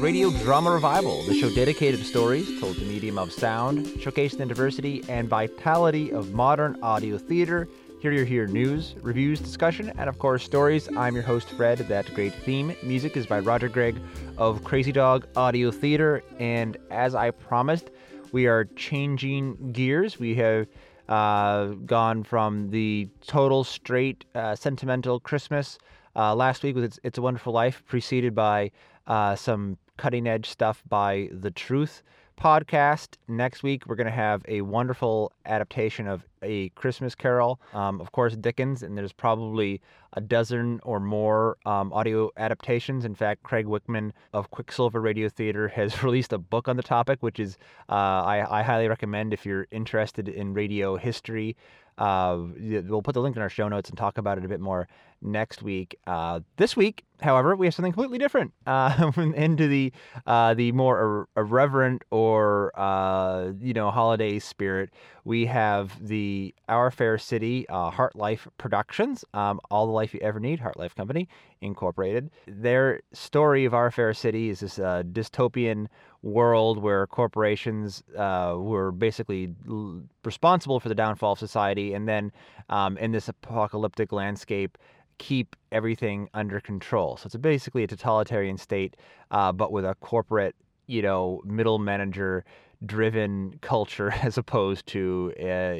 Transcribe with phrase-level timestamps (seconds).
[0.00, 4.46] Radio Drama Revival, the show dedicated to stories told the medium of sound, showcasing the
[4.46, 7.68] diversity and vitality of modern audio theater.
[8.00, 10.88] Here you hear news, reviews, discussion, and of course stories.
[10.96, 11.80] I'm your host Fred.
[11.80, 14.00] That great theme music is by Roger Gregg
[14.38, 17.90] of Crazy Dog Audio Theater, and as I promised,
[18.32, 20.18] we are changing gears.
[20.18, 20.66] We have
[21.10, 25.78] uh, gone from the total straight uh, sentimental Christmas
[26.16, 28.70] uh, last week with it's, it's a Wonderful Life, preceded by
[29.06, 32.02] uh, some cutting edge stuff by The Truth
[32.40, 33.18] podcast.
[33.28, 38.10] Next week, we're going to have a wonderful adaptation of A Christmas Carol, um, of
[38.10, 39.82] course, Dickens, and there's probably
[40.14, 43.04] a dozen or more um, audio adaptations.
[43.04, 47.22] In fact, Craig Wichman of Quicksilver Radio Theater has released a book on the topic,
[47.22, 47.58] which is
[47.90, 51.58] uh, I, I highly recommend if you're interested in radio history.
[51.98, 54.60] Uh, we'll put the link in our show notes and talk about it a bit
[54.60, 54.88] more
[55.22, 55.98] next week.
[56.06, 59.92] Uh, this week, however, we have something completely different uh, into the
[60.26, 64.90] uh, the more irreverent or uh, you know holiday spirit.
[65.24, 70.40] We have the Our Fair City uh, HartLife Productions, um, all the life you ever
[70.40, 71.28] need, HartLife Company
[71.60, 72.30] Incorporated.
[72.46, 75.88] Their story of Our Fair City is this dystopian
[76.22, 82.32] world where corporations uh, were basically l- responsible for the downfall of society, and then
[82.68, 84.76] um, in this apocalyptic landscape,
[85.20, 87.18] keep everything under control.
[87.18, 88.96] So it's basically a totalitarian state,
[89.30, 92.42] uh, but with a corporate, you know, middle manager
[92.86, 95.76] driven culture as opposed to uh,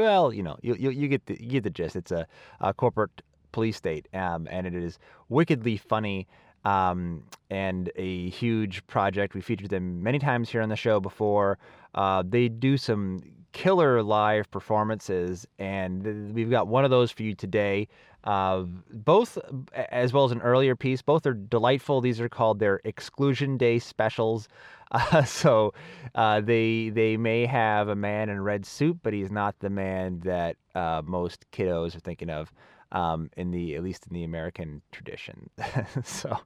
[0.00, 2.26] well you know you, you, you get the you get the gist it's a,
[2.60, 3.20] a corporate
[3.52, 6.26] police state um, and it is wickedly funny
[6.64, 9.34] um, and a huge project.
[9.34, 11.58] We featured them many times here on the show before.
[11.94, 13.20] Uh, they do some
[13.52, 17.88] killer live performances, and we've got one of those for you today.
[18.24, 19.38] Uh, both,
[19.74, 22.00] as well as an earlier piece, both are delightful.
[22.00, 24.48] These are called their Exclusion Day specials.
[24.92, 25.72] Uh, so
[26.16, 29.70] uh, they they may have a man in a red suit, but he's not the
[29.70, 32.52] man that uh, most kiddos are thinking of
[32.92, 35.48] um, in the at least in the American tradition.
[36.04, 36.36] so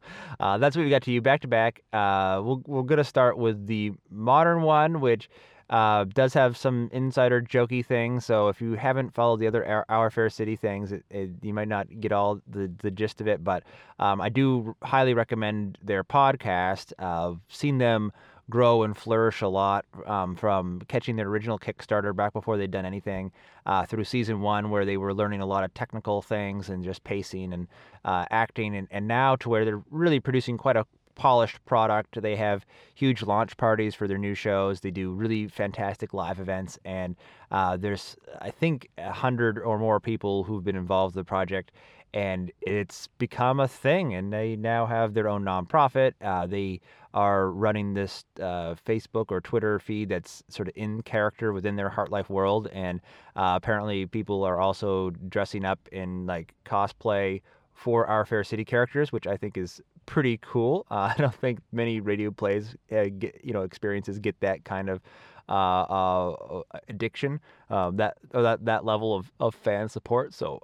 [0.40, 1.80] uh, that's what we got to you back to back.
[1.92, 5.28] Uh, we'll, we're going to start with the modern one, which
[5.70, 8.24] uh, does have some insider jokey things.
[8.24, 11.54] So if you haven't followed the other Our, Our Fair City things, it, it, you
[11.54, 13.42] might not get all the, the gist of it.
[13.42, 13.62] But
[13.98, 16.92] um, I do highly recommend their podcast.
[16.98, 18.12] I've seen them
[18.50, 22.84] grow and flourish a lot um, from catching their original Kickstarter back before they'd done
[22.84, 23.32] anything
[23.64, 27.02] uh, through season one, where they were learning a lot of technical things and just
[27.04, 27.68] pacing and
[28.04, 32.20] uh, acting, and, and now to where they're really producing quite a polished product.
[32.20, 34.80] They have huge launch parties for their new shows.
[34.80, 37.16] They do really fantastic live events, and
[37.50, 41.72] uh, there's I think a hundred or more people who've been involved in the project,
[42.12, 44.14] and it's become a thing.
[44.14, 46.12] And they now have their own nonprofit.
[46.20, 46.80] Uh, they
[47.14, 51.90] are running this uh, Facebook or Twitter feed that's sort of in character within their
[51.90, 52.68] HartLife world.
[52.72, 53.00] And
[53.36, 57.40] uh, apparently, people are also dressing up in like cosplay
[57.72, 60.86] for our Fair City characters, which I think is pretty cool.
[60.90, 64.88] Uh, I don't think many radio plays, uh, get, you know, experiences get that kind
[64.88, 65.00] of
[65.48, 70.32] uh, uh, addiction, um, that that that level of, of fan support.
[70.32, 70.60] So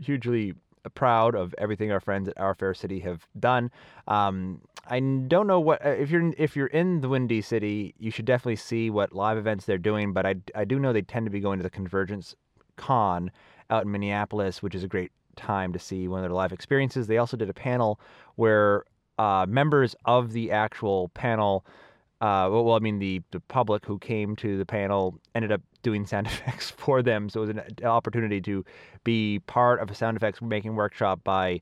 [0.00, 0.54] hugely
[0.94, 3.70] proud of everything our friends at Our Fair City have done.
[4.06, 8.10] Um, I don't know what uh, if you're if you're in the Windy City, you
[8.10, 10.12] should definitely see what live events they're doing.
[10.12, 12.34] But I I do know they tend to be going to the Convergence
[12.76, 13.30] Con
[13.70, 17.06] out in Minneapolis, which is a great time to see one of their live experiences.
[17.06, 17.98] They also did a panel
[18.36, 18.84] where
[19.18, 21.64] uh, members of the actual panel
[22.20, 26.04] uh, well, I mean, the, the public who came to the panel ended up doing
[26.04, 27.28] sound effects for them.
[27.28, 28.64] So it was an opportunity to
[29.04, 31.60] be part of a sound effects making workshop by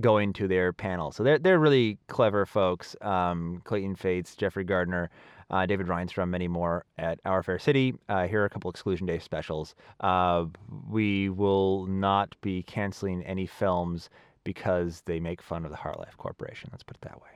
[0.00, 1.12] going to their panel.
[1.12, 2.96] So they're, they're really clever folks.
[3.00, 5.10] Um, Clayton Faits, Jeffrey Gardner,
[5.54, 7.94] uh, David Reinstrom, many more at Our Fair City.
[8.08, 9.76] Uh, here are a couple Exclusion Day specials.
[10.00, 10.46] Uh,
[10.90, 14.10] we will not be canceling any films
[14.42, 16.70] because they make fun of the HartLife Corporation.
[16.72, 17.30] Let's put it that way.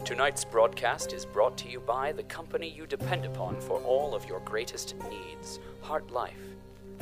[0.04, 4.26] Tonight's broadcast is brought to you by the company you depend upon for all of
[4.26, 6.32] your greatest needs, HartLife.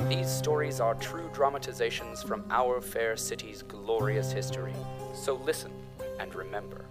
[0.07, 4.75] These stories are true dramatizations from our fair city's glorious history.
[5.15, 5.71] So listen
[6.19, 6.85] and remember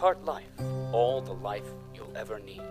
[0.00, 2.62] HartLife, all the life you'll ever need.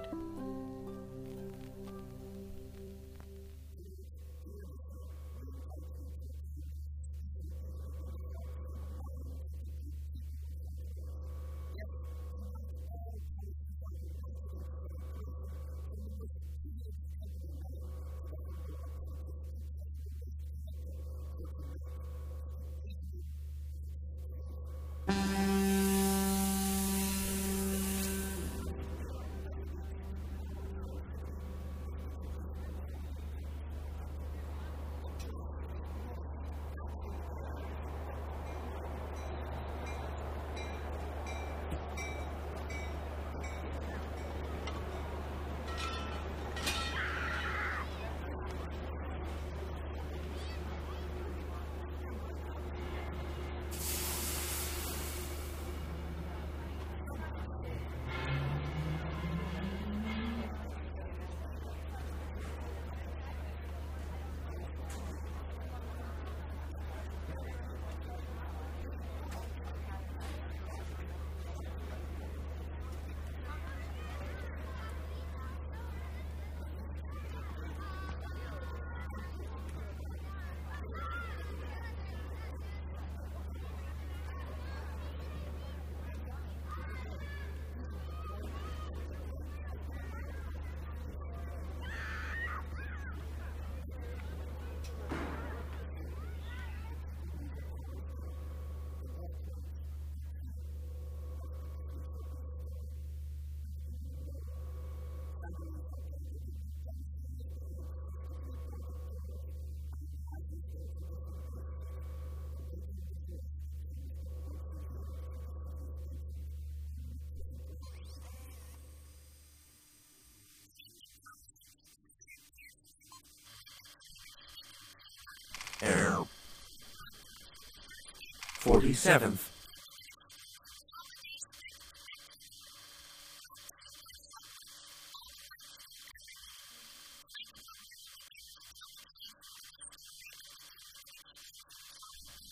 [128.79, 129.49] 47th.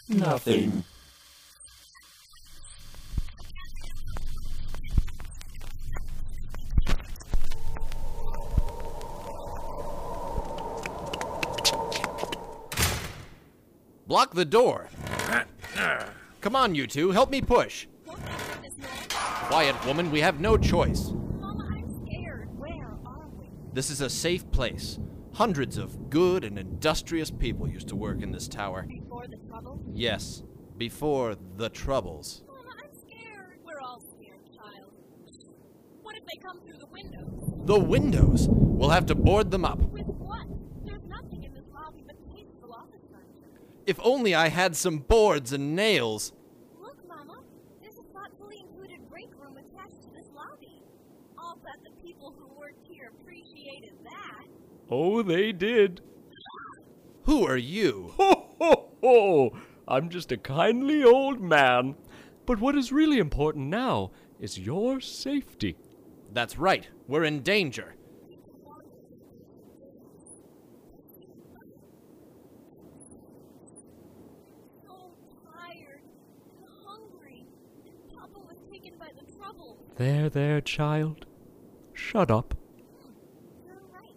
[0.09, 0.83] Nothing.
[14.07, 14.89] Block the door.
[16.47, 17.87] Come on, you two, help me push.
[19.49, 21.11] Quiet, woman, we have no choice.
[23.73, 24.97] This is a safe place.
[25.33, 28.85] Hundreds of good and industrious people used to work in this tower.
[28.87, 29.83] Before the trouble?
[29.91, 30.41] Yes,
[30.77, 32.45] before the troubles.
[32.47, 33.59] Mama, I'm scared.
[33.65, 34.93] We're all scared, child.
[36.01, 37.65] What if they come through the window?
[37.65, 38.47] The windows!
[38.49, 39.79] We'll have to board them up.
[39.79, 40.47] With what?
[40.85, 42.15] There's nothing in this lobby but
[42.71, 43.59] office furniture.
[43.85, 46.31] If only I had some boards and nails.
[46.79, 47.41] Look, Mama.
[47.81, 50.83] There's a thoughtfully included break room attached to this lobby.
[51.37, 54.45] I'll bet the people who worked here appreciated that.
[54.99, 56.01] Oh, they did.
[57.25, 58.13] Who are you?
[58.17, 59.57] Ho, ho, ho!
[59.87, 61.95] I'm just a kindly old man.
[62.47, 65.77] But what is really important now is your safety.
[66.33, 67.95] That's right, we're in danger.
[74.83, 75.11] So
[75.45, 76.01] tired
[76.57, 77.45] and hungry.
[77.85, 79.77] And Papa was taken by the trouble.
[79.97, 81.25] There, there, child.
[81.93, 82.53] Shut up.
[83.65, 84.15] You're right.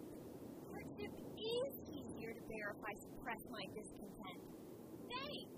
[0.71, 4.39] Hardship is easier to bear if I suppress my discontent.
[5.09, 5.49] Thanks.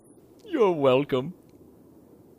[0.54, 1.34] You're welcome.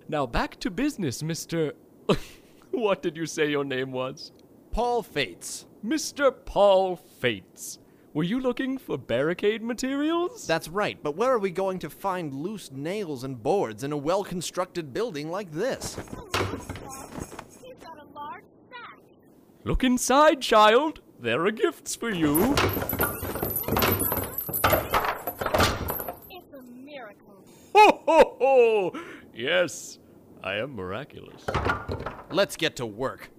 [0.09, 1.73] Now back to business, Mr.
[2.71, 4.30] what did you say your name was?
[4.71, 5.66] Paul Fates.
[5.85, 6.33] Mr.
[6.44, 7.80] Paul Fates.
[8.12, 10.47] Were you looking for barricade materials?
[10.47, 13.97] That's right, but where are we going to find loose nails and boards in a
[13.97, 15.97] well constructed building like this?
[15.97, 19.00] He's got a large sack.
[19.64, 21.00] Look inside, child.
[21.18, 22.54] There are gifts for you.
[26.30, 27.44] It's a miracle.
[29.34, 29.98] Yes,
[30.44, 31.44] I am miraculous.
[32.30, 33.30] Let's get to work.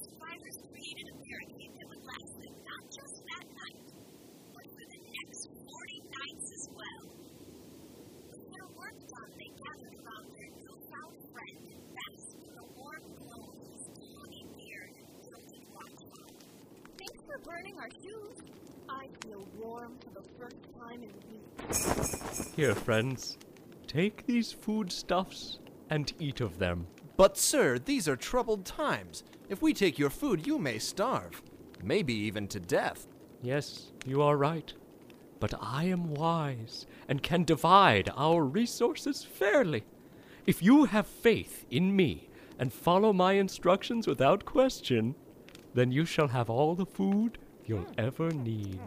[0.00, 3.84] Survivors created a barricade that would last them not just that night,
[4.54, 7.04] but for the next 40 nights as well.
[8.32, 13.04] With their work done, they gathered around their newfound friend and basked in the warm
[13.20, 16.24] glow of his tawny beard and tilted watchful.
[16.96, 18.40] Thanks for burning our shoes.
[18.88, 18.95] I feel warm for the first time in weeks.
[22.56, 23.38] Here, friends,
[23.86, 25.58] take these foodstuffs
[25.90, 26.86] and eat of them.
[27.16, 29.24] But, sir, these are troubled times.
[29.48, 31.42] If we take your food, you may starve.
[31.82, 33.06] Maybe even to death.
[33.42, 34.72] Yes, you are right.
[35.38, 39.84] But I am wise and can divide our resources fairly.
[40.46, 45.14] If you have faith in me and follow my instructions without question,
[45.74, 47.92] then you shall have all the food you'll hmm.
[47.98, 48.80] ever need.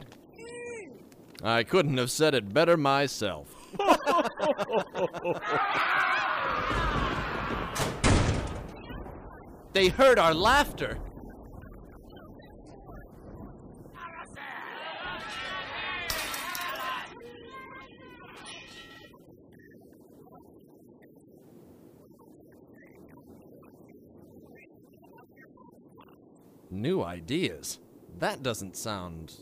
[1.44, 3.56] I couldn't have said it better myself.
[9.74, 10.98] they heard our laughter.
[26.72, 27.80] New ideas?
[28.20, 29.34] That doesn't sound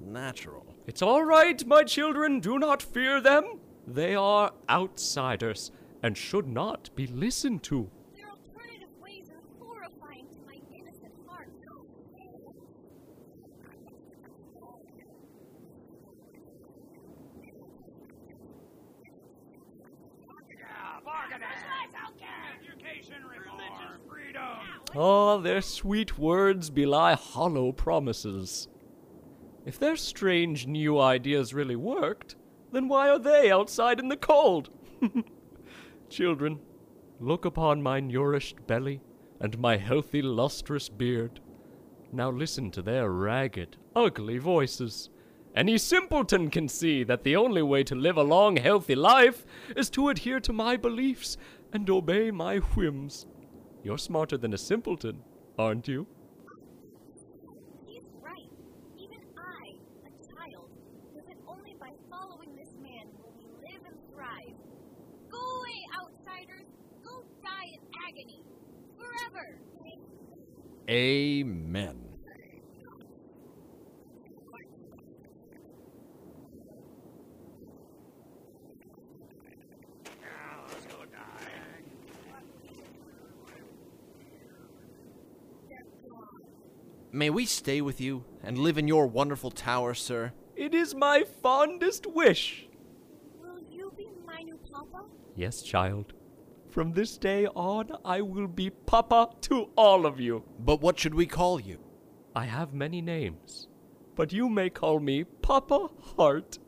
[0.00, 0.64] natural.
[0.86, 3.58] It's all right, my children, do not fear them.
[3.88, 7.90] They are outsiders and should not be listened to.
[8.14, 11.48] Their alternative ways are horrifying to my innocent heart.
[24.96, 28.68] Ah, their sweet words belie hollow promises.
[29.66, 32.36] If their strange new ideas really worked,
[32.70, 34.70] then why are they outside in the cold?
[36.08, 36.60] Children,
[37.18, 39.00] look upon my nourished belly
[39.40, 41.40] and my healthy, lustrous beard.
[42.12, 45.10] Now listen to their ragged, ugly voices.
[45.56, 49.44] Any simpleton can see that the only way to live a long, healthy life
[49.76, 51.36] is to adhere to my beliefs
[51.72, 53.26] and obey my whims.
[53.84, 55.20] You're smarter than a simpleton,
[55.58, 56.06] aren't you?
[57.86, 58.48] He's right.
[58.96, 59.76] Even I,
[60.06, 60.70] a child,
[61.14, 64.56] know that only by following this man will we live and thrive.
[65.30, 66.64] Go away, outsiders!
[67.04, 68.42] Go die in agony!
[68.96, 69.58] Forever!
[70.88, 72.03] Amen.
[87.14, 90.32] May we stay with you and live in your wonderful tower, sir?
[90.56, 92.66] It is my fondest wish.
[93.40, 95.04] Will you be my new papa?
[95.36, 96.12] Yes, child.
[96.68, 100.42] From this day on, I will be Papa to all of you.
[100.58, 101.78] But what should we call you?
[102.34, 103.68] I have many names,
[104.16, 106.58] but you may call me Papa Hart.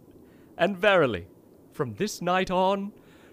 [0.57, 1.27] And verily,
[1.73, 2.93] from this night on,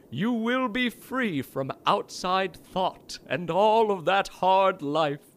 [0.09, 5.32] you will be free from outside thought and all of that hard life.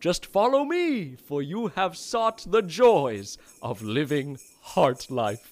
[0.00, 5.49] Just follow me, for you have sought the joys of living heart life.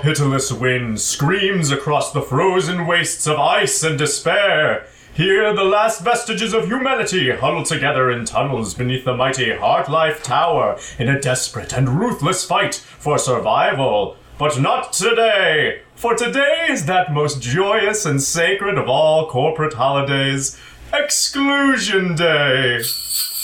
[0.00, 4.86] Pitiless wind screams across the frozen wastes of ice and despair.
[5.12, 10.78] Here, the last vestiges of humanity huddle together in tunnels beneath the mighty HartLife Tower
[10.98, 14.16] in a desperate and ruthless fight for survival.
[14.38, 20.58] But not today, for today is that most joyous and sacred of all corporate holidays
[20.94, 22.80] Exclusion Day.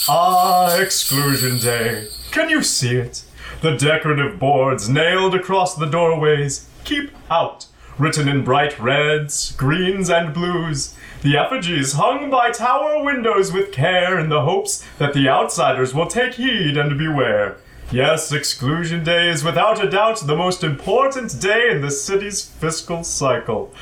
[0.09, 2.07] Ah, Exclusion Day.
[2.31, 3.21] Can you see it?
[3.61, 6.69] The decorative boards nailed across the doorways.
[6.83, 7.65] Keep out.
[7.97, 10.95] Written in bright reds, greens, and blues.
[11.23, 16.05] The effigies hung by tower windows with care in the hopes that the outsiders will
[16.05, 17.57] take heed and beware.
[17.91, 23.03] Yes, Exclusion Day is without a doubt the most important day in the city's fiscal
[23.03, 23.73] cycle.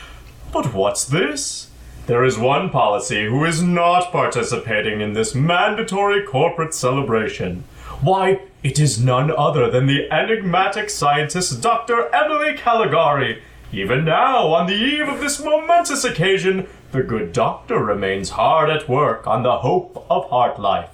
[0.53, 1.70] But what's this?
[2.08, 7.63] There is one policy who is not participating in this mandatory corporate celebration.
[8.00, 12.10] Why, it is none other than the enigmatic scientist Dr.
[12.12, 13.44] Emily Caligari.
[13.72, 18.90] Even now, on the eve of this momentous occasion, the good doctor remains hard at
[18.90, 20.90] work on the hope of heart life.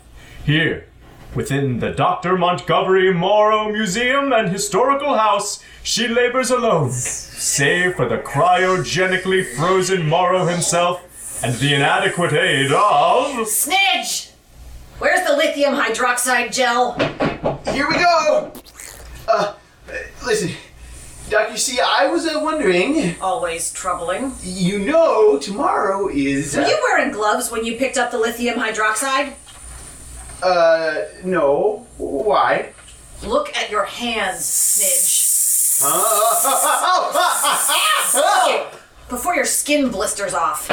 [0.46, 0.86] Here,
[1.34, 2.38] within the Dr.
[2.38, 10.46] Montgomery Morrow Museum and Historical House, she labors alone, save for the cryogenically frozen Morrow
[10.46, 13.48] himself and the inadequate aid of.
[13.48, 14.31] Snidge!
[15.02, 16.94] Where's the lithium hydroxide gel?
[17.74, 18.54] Here we go.
[19.28, 19.56] Uh,
[20.24, 20.52] listen,
[21.28, 21.58] Doctor.
[21.58, 23.16] See, I was uh, wondering.
[23.20, 24.34] Always troubling.
[24.44, 26.56] You know, tomorrow is.
[26.56, 29.34] Were you wearing gloves when you picked up the lithium hydroxide?
[30.44, 31.88] Uh, no.
[31.98, 32.70] Why?
[33.24, 35.82] Look at your hands, Snidge.
[35.84, 37.08] Oh,
[39.10, 40.70] Before your skin blisters off.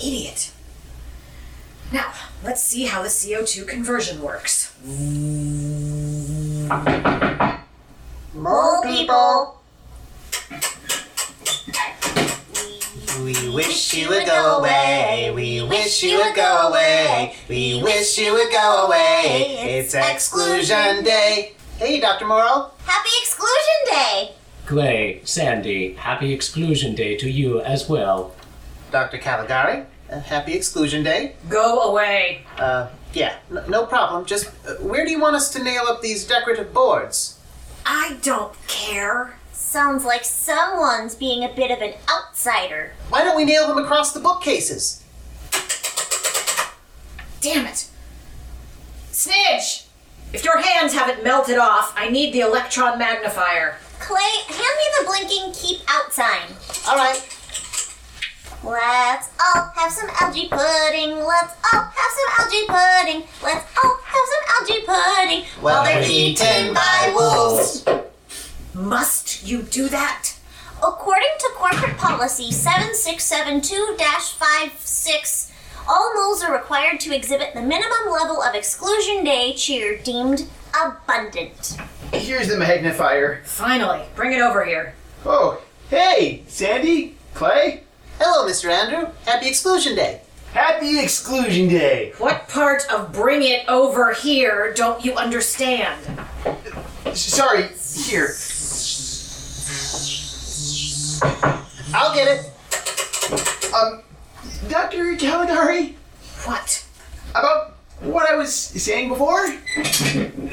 [0.00, 0.50] Idiot.
[1.94, 4.74] Now, let's see how the CO2 conversion works.
[8.34, 9.60] Mole people.
[13.22, 15.30] We wish you would go away.
[15.36, 17.36] We wish you would go away.
[17.48, 19.56] We wish you would go away.
[19.60, 21.52] It's exclusion day.
[21.78, 22.26] Hey, Dr.
[22.26, 22.72] Morrow.
[22.86, 24.32] Happy Exclusion Day.
[24.66, 28.34] Clay, Sandy, happy exclusion day to you as well.
[28.90, 29.18] Dr.
[29.18, 29.86] Caligari.
[30.20, 31.36] Happy exclusion day.
[31.48, 32.46] Go away.
[32.58, 34.24] Uh, yeah, n- no problem.
[34.26, 37.38] Just uh, where do you want us to nail up these decorative boards?
[37.86, 39.38] I don't care.
[39.52, 42.92] Sounds like someone's being a bit of an outsider.
[43.08, 45.02] Why don't we nail them across the bookcases?
[47.40, 47.88] Damn it.
[49.12, 49.86] Snidge!
[50.32, 53.76] If your hands haven't melted off, I need the electron magnifier.
[54.00, 56.48] Clay, hand me the blinking keep out sign.
[56.88, 57.20] All right.
[58.64, 61.16] Let's all have some algae pudding.
[61.16, 63.28] Let's all have some algae pudding.
[63.42, 65.44] Let's all have some algae pudding.
[65.60, 67.84] While they're eaten by wolves.
[68.72, 70.34] Must you do that?
[70.78, 75.52] According to corporate policy 7672 56,
[75.86, 81.76] all moles are required to exhibit the minimum level of exclusion day cheer deemed abundant.
[82.12, 83.42] Here's the magnifier.
[83.44, 84.94] Finally, bring it over here.
[85.26, 87.82] Oh, hey, Sandy, Clay.
[88.18, 88.70] Hello, Mr.
[88.70, 89.10] Andrew.
[89.26, 90.20] Happy exclusion day.
[90.52, 92.12] Happy Exclusion Day.
[92.18, 95.98] What part of bring it over here don't you understand?
[97.12, 97.64] Sorry,
[98.04, 98.28] Here.
[101.92, 103.72] I'll get it.
[103.74, 104.02] Um,
[104.68, 105.16] Dr.
[105.16, 105.96] Caligari?
[106.44, 106.84] What?
[107.30, 109.50] About what I was saying before?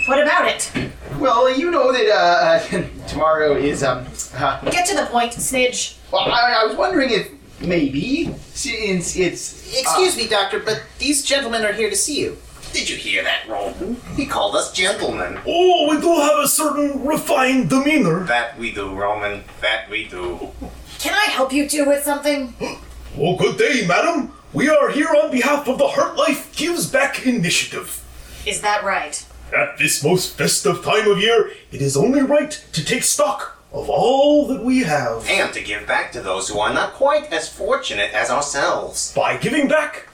[0.07, 0.71] What about it?
[1.19, 4.07] Well, you know that uh, tomorrow is um.
[4.33, 5.97] Uh, Get to the point, Snidge.
[6.11, 7.29] well, I, I was wondering if
[7.63, 12.37] maybe since it's uh, Excuse me, Doctor, but these gentlemen are here to see you.
[12.73, 13.97] Did you hear that, Roman?
[14.15, 15.39] He called us gentlemen.
[15.45, 18.23] Oh, we do have a certain refined demeanor.
[18.25, 19.43] That we do, Roman.
[19.61, 20.51] That we do.
[20.99, 22.53] Can I help you two with something?
[23.17, 24.31] Oh, good day, madam.
[24.53, 28.01] We are here on behalf of the HartLife Gives Back Initiative.
[28.45, 29.25] Is that right?
[29.53, 33.89] At this most festive time of year, it is only right to take stock of
[33.89, 35.27] all that we have.
[35.29, 39.13] And to give back to those who are not quite as fortunate as ourselves.
[39.13, 40.09] By giving back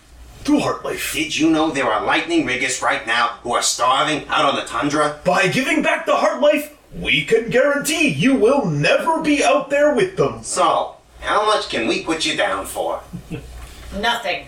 [0.45, 1.13] to HartLife.
[1.13, 4.61] Did you know there are lightning riggers right now who are starving out on the
[4.61, 5.19] tundra?
[5.25, 10.15] By giving back to HartLife, we can guarantee you will never be out there with
[10.15, 10.43] them.
[10.43, 13.01] So, how much can we put you down for?
[13.99, 14.47] Nothing.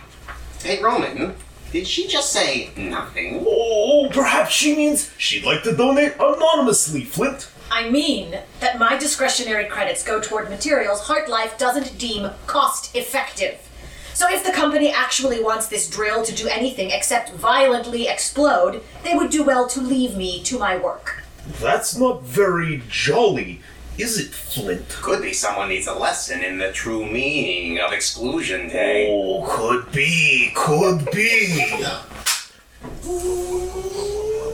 [0.62, 1.36] Hey, Roman,
[1.72, 3.46] did she just say nothing?
[3.48, 7.50] Oh, perhaps she means she'd like to donate anonymously, Flint.
[7.72, 13.66] I mean that my discretionary credits go toward materials HartLife doesn't deem cost effective.
[14.14, 19.16] So if the company actually wants this drill to do anything except violently explode, they
[19.16, 21.24] would do well to leave me to my work.
[21.62, 23.62] That's not very jolly,
[23.98, 24.90] is it, Flint?
[25.02, 29.08] Could be someone needs a lesson in the true meaning of exclusion day.
[29.10, 31.86] Oh, could be, could be.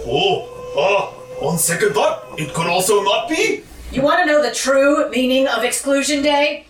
[0.08, 0.46] Oh,
[0.78, 3.64] uh, on second thought, it could also not be.
[3.92, 6.66] You want to know the true meaning of Exclusion Day?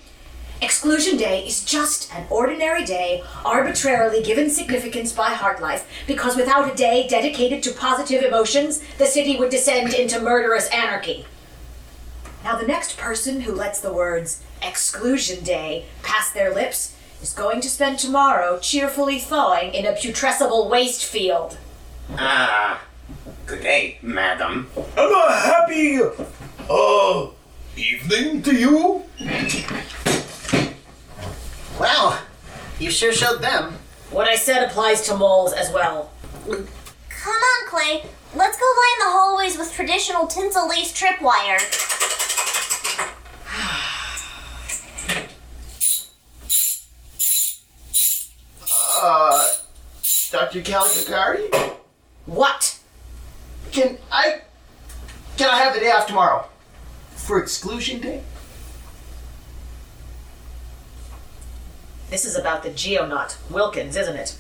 [0.62, 6.76] Exclusion Day is just an ordinary day arbitrarily given significance by HartLife because without a
[6.76, 11.26] day dedicated to positive emotions, the city would descend into murderous anarchy.
[12.44, 17.60] Now, the next person who lets the words Exclusion Day pass their lips is going
[17.62, 21.58] to spend tomorrow cheerfully thawing in a putrescible waste field.
[22.18, 22.82] Ah,
[23.46, 24.70] good day, madam.
[24.76, 26.00] And a happy,
[26.70, 27.28] uh,
[27.78, 29.04] evening to you.
[31.80, 32.20] Well,
[32.80, 33.74] you sure showed them.
[34.12, 36.12] What I said applies to moles as well.
[36.46, 38.04] Come on, Clay.
[38.36, 41.60] Let's go line the hallways with traditional tinsel lace tripwire.
[48.98, 49.48] Uh,
[50.32, 50.62] Dr.
[50.62, 51.50] Caligari?
[52.26, 52.80] What?
[53.72, 54.42] Can I.
[55.38, 56.48] Can I have the day off tomorrow?
[57.16, 58.24] For exclusion day?
[62.10, 64.38] This is about the Geonaut, Wilkins, isn't it?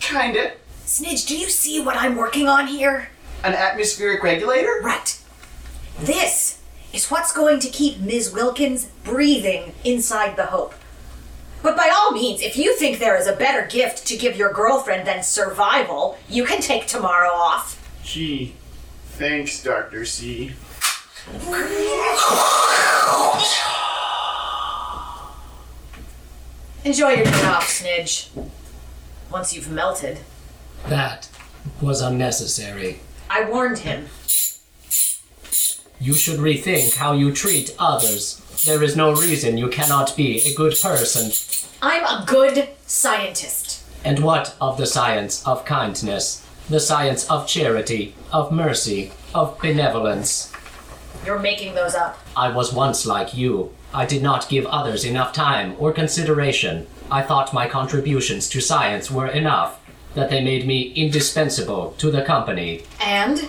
[0.00, 0.52] Kinda.
[0.86, 3.08] Snidge, do you see what I'm working on here?
[3.42, 4.80] An atmospheric regulator?
[4.82, 5.20] Right.
[6.00, 8.32] This is what's going to keep Ms.
[8.32, 10.74] Wilkins breathing inside the Hope.
[11.62, 14.52] But by all means, if you think there is a better gift to give your
[14.52, 17.80] girlfriend than survival, you can take tomorrow off.
[18.04, 18.54] Gee,
[19.16, 20.04] thanks, Dr.
[20.04, 20.52] C.
[26.84, 28.28] Enjoy your day off, Snidge.
[29.30, 30.20] Once you've melted.
[30.86, 31.30] That
[31.80, 33.00] was unnecessary.
[33.30, 34.08] I warned him.
[35.98, 38.40] You should rethink how you treat others.
[38.66, 41.32] There is no reason you cannot be a good person.
[41.80, 43.82] I'm a good scientist.
[44.04, 46.43] And what of the science of kindness?
[46.68, 50.50] The science of charity, of mercy, of benevolence?
[51.24, 52.18] You're making those up.
[52.34, 53.72] I was once like you.
[53.92, 56.86] I did not give others enough time or consideration.
[57.10, 59.78] I thought my contributions to science were enough,
[60.14, 62.82] that they made me indispensable to the company.
[63.00, 63.48] And?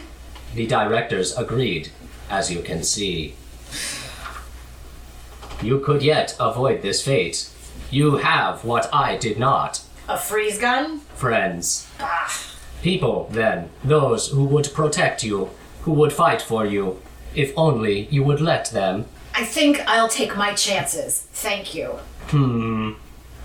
[0.53, 1.89] The directors agreed,
[2.29, 3.35] as you can see.
[5.61, 7.49] You could yet avoid this fate.
[7.89, 9.81] You have what I did not.
[10.09, 10.99] A freeze gun?
[11.15, 11.87] Friends.
[11.99, 12.54] Ah.
[12.85, 15.49] People, then, those who would protect you,
[15.81, 17.01] who would fight for you,
[17.33, 19.05] if only you would let them.
[19.33, 21.21] I think I'll take my chances.
[21.33, 21.87] Thank you.
[22.27, 22.91] Hmm.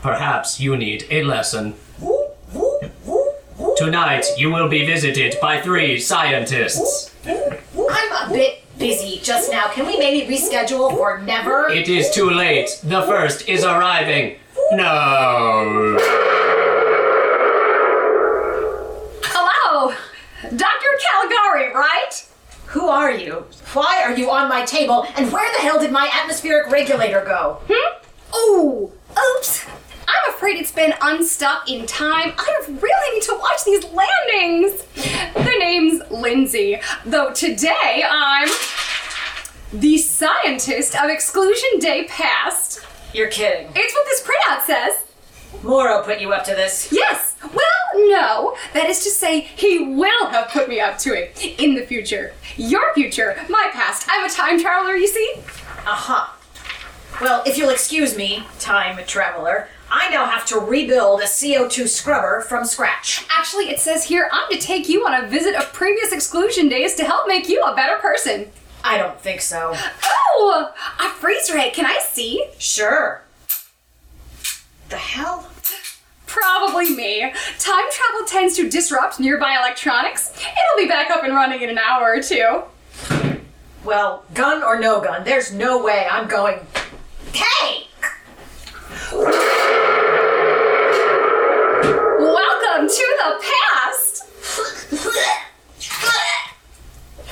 [0.03, 1.73] Perhaps you need a lesson.
[3.79, 7.11] Tonight, you will be visited by three scientists.
[7.27, 9.73] I'm a bit busy just now.
[9.73, 11.71] Can we maybe reschedule or never?
[11.71, 12.79] It is too late.
[12.83, 14.37] The first is arriving.
[14.73, 16.30] No.
[21.81, 22.27] Right?
[22.67, 23.47] Who are you?
[23.73, 25.07] Why are you on my table?
[25.17, 27.63] And where the hell did my atmospheric regulator go?
[27.69, 28.37] Hmm?
[28.37, 29.65] Ooh, oops.
[30.07, 32.35] I'm afraid it's been unstuck in time.
[32.37, 34.83] I really need to watch these landings.
[35.35, 38.49] The name's Lindsay, though today I'm
[39.73, 42.81] the scientist of Exclusion Day past.
[43.15, 43.73] You're kidding.
[43.75, 45.10] It's what this printout says.
[45.63, 46.89] Moro put you up to this.
[46.93, 47.37] Yes.
[47.43, 48.57] Well, no.
[48.75, 52.35] That is to say, he will have put me up to it in the future.
[52.57, 54.07] Your future, my past.
[54.09, 55.35] I'm a time traveler, you see?
[55.87, 56.37] Aha.
[57.21, 62.43] Well, if you'll excuse me, time traveler, I now have to rebuild a CO2 scrubber
[62.43, 63.27] from scratch.
[63.37, 66.95] Actually, it says here I'm to take you on a visit of previous exclusion days
[66.95, 68.51] to help make you a better person.
[68.85, 69.75] I don't think so.
[70.05, 71.71] Oh, a freeze ray.
[71.71, 72.47] Can I see?
[72.59, 73.23] Sure.
[74.91, 75.49] The hell?
[76.27, 77.21] Probably me.
[77.61, 80.33] Time travel tends to disrupt nearby electronics.
[80.37, 82.63] It'll be back up and running in an hour or two.
[83.85, 86.59] Well, gun or no gun, there's no way I'm going.
[87.33, 87.87] Hey!
[92.19, 94.27] Welcome to the past!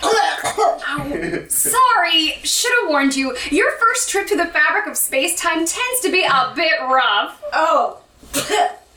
[0.03, 1.45] Ow.
[1.49, 3.37] Sorry, should have warned you.
[3.51, 7.43] Your first trip to the fabric of space time tends to be a bit rough.
[7.53, 8.01] Oh.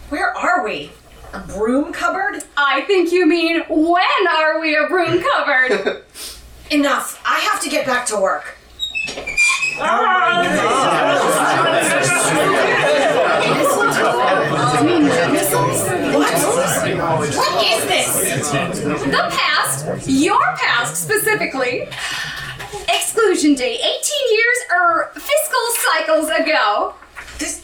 [0.09, 0.93] Where are we?
[1.33, 2.43] A broom cupboard?
[2.57, 6.05] I think you mean when are we a broom cupboard?
[6.71, 7.21] Enough.
[7.25, 8.57] I have to get back to work.
[9.79, 10.43] Ah.
[17.15, 18.51] What is this?
[19.05, 21.87] the past, your past specifically.
[22.89, 26.95] Exclusion Day, 18 years or fiscal cycles ago.
[27.39, 27.63] This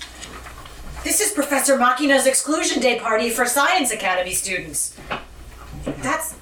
[1.02, 4.96] This is Professor Machina's exclusion day party for Science Academy students.
[6.02, 6.34] That's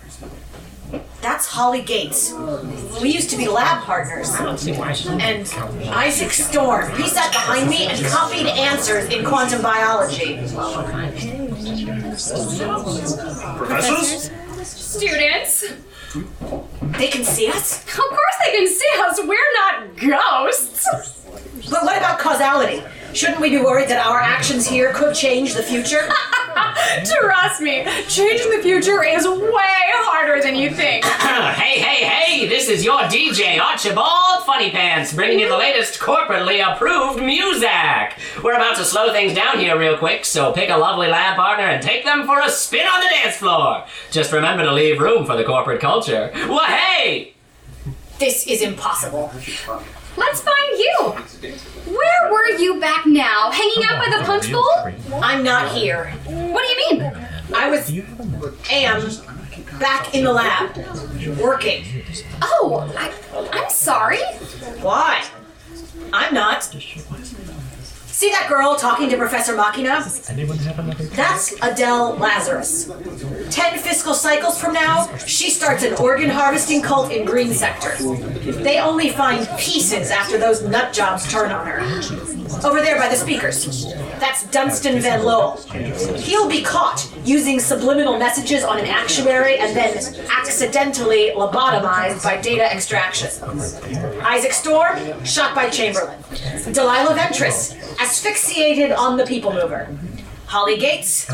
[1.21, 2.33] that's Holly Gates.
[3.01, 4.35] We used to be lab partners.
[4.39, 5.53] And
[5.89, 6.95] Isaac Storm.
[6.97, 10.37] He sat behind me and copied answers in quantum biology.
[13.59, 14.31] Professors?
[14.63, 15.65] Students.
[16.99, 17.83] They can see us?
[17.85, 19.21] Of course they can see us.
[19.25, 20.87] We're not ghosts.
[21.71, 22.83] But what about causality?
[23.13, 26.09] Shouldn't we be worried that our actions here could change the future?
[27.05, 31.05] Trust me, changing the future is way harder than you think.
[31.05, 32.49] hey, hey, hey!
[32.49, 38.17] This is your DJ Archibald Funny Pants, bringing you the latest corporately approved music.
[38.45, 41.65] We're about to slow things down here real quick, so pick a lovely lab partner
[41.65, 43.85] and take them for a spin on the dance floor.
[44.13, 46.31] Just remember to leave room for the corporate culture.
[46.35, 47.35] Well, hey!
[48.19, 49.33] This is impossible.
[50.17, 50.97] Let's find you.
[51.87, 53.51] Where were you back now?
[53.51, 55.23] Hanging out by the punch bowl?
[55.23, 56.11] I'm not here.
[56.25, 57.13] What do you mean?
[57.55, 57.91] I was
[58.71, 59.09] am
[59.79, 60.77] back in the lab,
[61.41, 61.85] working.
[62.43, 63.13] Oh, I,
[63.53, 64.19] I'm sorry.
[64.83, 65.25] Why?
[66.13, 66.75] I'm not.
[68.21, 70.05] See that girl talking to Professor Machina?
[71.17, 72.91] That's Adele Lazarus.
[73.49, 77.97] Ten fiscal cycles from now, she starts an organ harvesting cult in Green Sector.
[78.63, 81.81] They only find pieces after those nut jobs turn on her.
[82.63, 83.87] Over there by the speakers.
[84.19, 85.57] That's Dunstan Van Lowell.
[86.19, 89.97] He'll be caught using subliminal messages on an actuary and then
[90.31, 93.29] accidentally lobotomized by data extraction.
[94.23, 96.19] Isaac Storm, shot by Chamberlain.
[96.73, 99.87] Delilah Ventress, asphyxiated on the People Mover.
[100.47, 101.31] Holly Gates,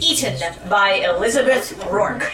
[0.00, 0.36] eaten
[0.68, 2.32] by Elizabeth Rourke.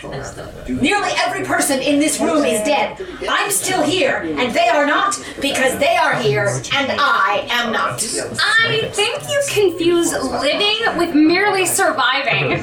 [0.67, 3.07] Nearly every person in this room is dead.
[3.29, 8.03] I'm still here, and they are not because they are here, and I am not.
[8.41, 12.63] I think you confuse living with merely surviving.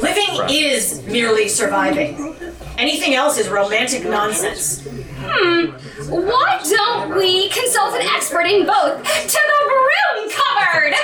[0.00, 2.36] Living is merely surviving.
[2.78, 4.82] Anything else is romantic nonsense.
[5.18, 5.70] Hmm.
[6.10, 10.94] Why don't we consult an expert in both to the broom cupboard?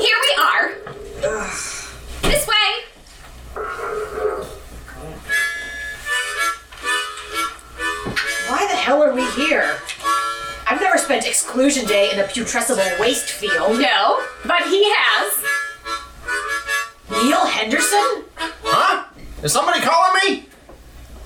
[0.00, 0.74] Here we are.
[2.22, 2.68] This way.
[8.48, 9.78] Why the hell are we here?
[10.68, 13.78] I've never spent exclusion day in a putrescible waste field.
[13.78, 15.55] No, but he has.
[17.10, 18.24] Neil Henderson?
[18.36, 19.04] Huh?
[19.42, 20.46] Is somebody calling me?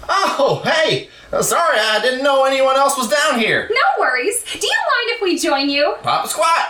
[0.09, 1.09] Oh, hey.
[1.33, 3.69] Uh, sorry, I didn't know anyone else was down here.
[3.71, 4.43] No worries.
[4.53, 5.95] Do you mind if we join you?
[6.03, 6.69] Papa Squat.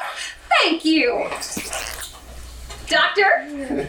[0.60, 1.26] Thank you.
[2.88, 3.88] Doctor,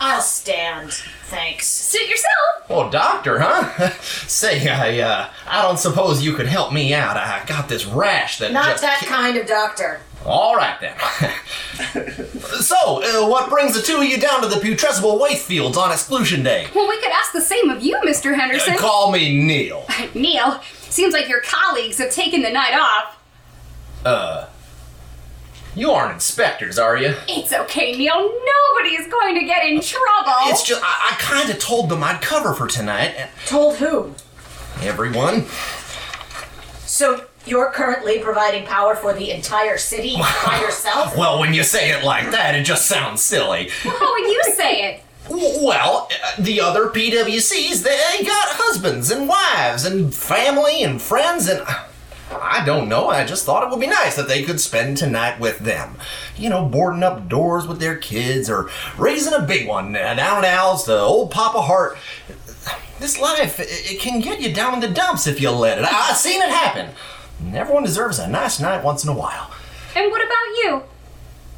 [0.00, 1.00] I'll stand.
[1.34, 1.66] Thanks.
[1.66, 2.30] suit yourself.
[2.70, 3.90] Oh, doctor, huh?
[4.00, 7.16] Say, I, uh, I don't suppose you could help me out.
[7.16, 8.82] I got this rash that Not just...
[8.82, 10.00] that kind of doctor.
[10.24, 10.96] All right, then.
[12.62, 15.92] so, uh, what brings the two of you down to the putrescible waste fields on
[15.92, 16.66] exclusion day?
[16.74, 18.34] Well, we could ask the same of you, Mr.
[18.34, 18.74] Henderson.
[18.74, 19.84] Uh, call me Neil.
[20.14, 23.20] Neil, seems like your colleagues have taken the night off.
[24.04, 24.46] Uh,
[25.76, 27.14] You aren't inspectors, are you?
[27.28, 28.14] It's okay, Neil.
[28.16, 30.32] Nobody is going to get in trouble.
[30.44, 33.14] It's just, I, I kind of told them I'd cover for tonight.
[33.18, 34.14] and Told who?
[34.82, 35.46] Everyone.
[36.86, 41.16] So you're currently providing power for the entire city by yourself?
[41.18, 43.68] Well, when you say it like that, it just sounds silly.
[43.82, 45.00] How would you say it?
[45.28, 51.66] Well, uh, the other PWCs, they got husbands and wives and family and friends, and
[52.40, 53.08] I don't know.
[53.08, 55.96] I just thought it would be nice that they could spend tonight with them.
[56.36, 60.44] You know, boarding up doors with their kids or raising a big one down at
[60.44, 61.96] Al's to old Papa Hart.
[63.00, 65.84] This life, it, can get you down in the dumps if you let it.
[65.84, 66.94] I've seen it happen.
[67.52, 69.50] Everyone deserves a nice night once in a while.
[69.96, 70.82] And what about you?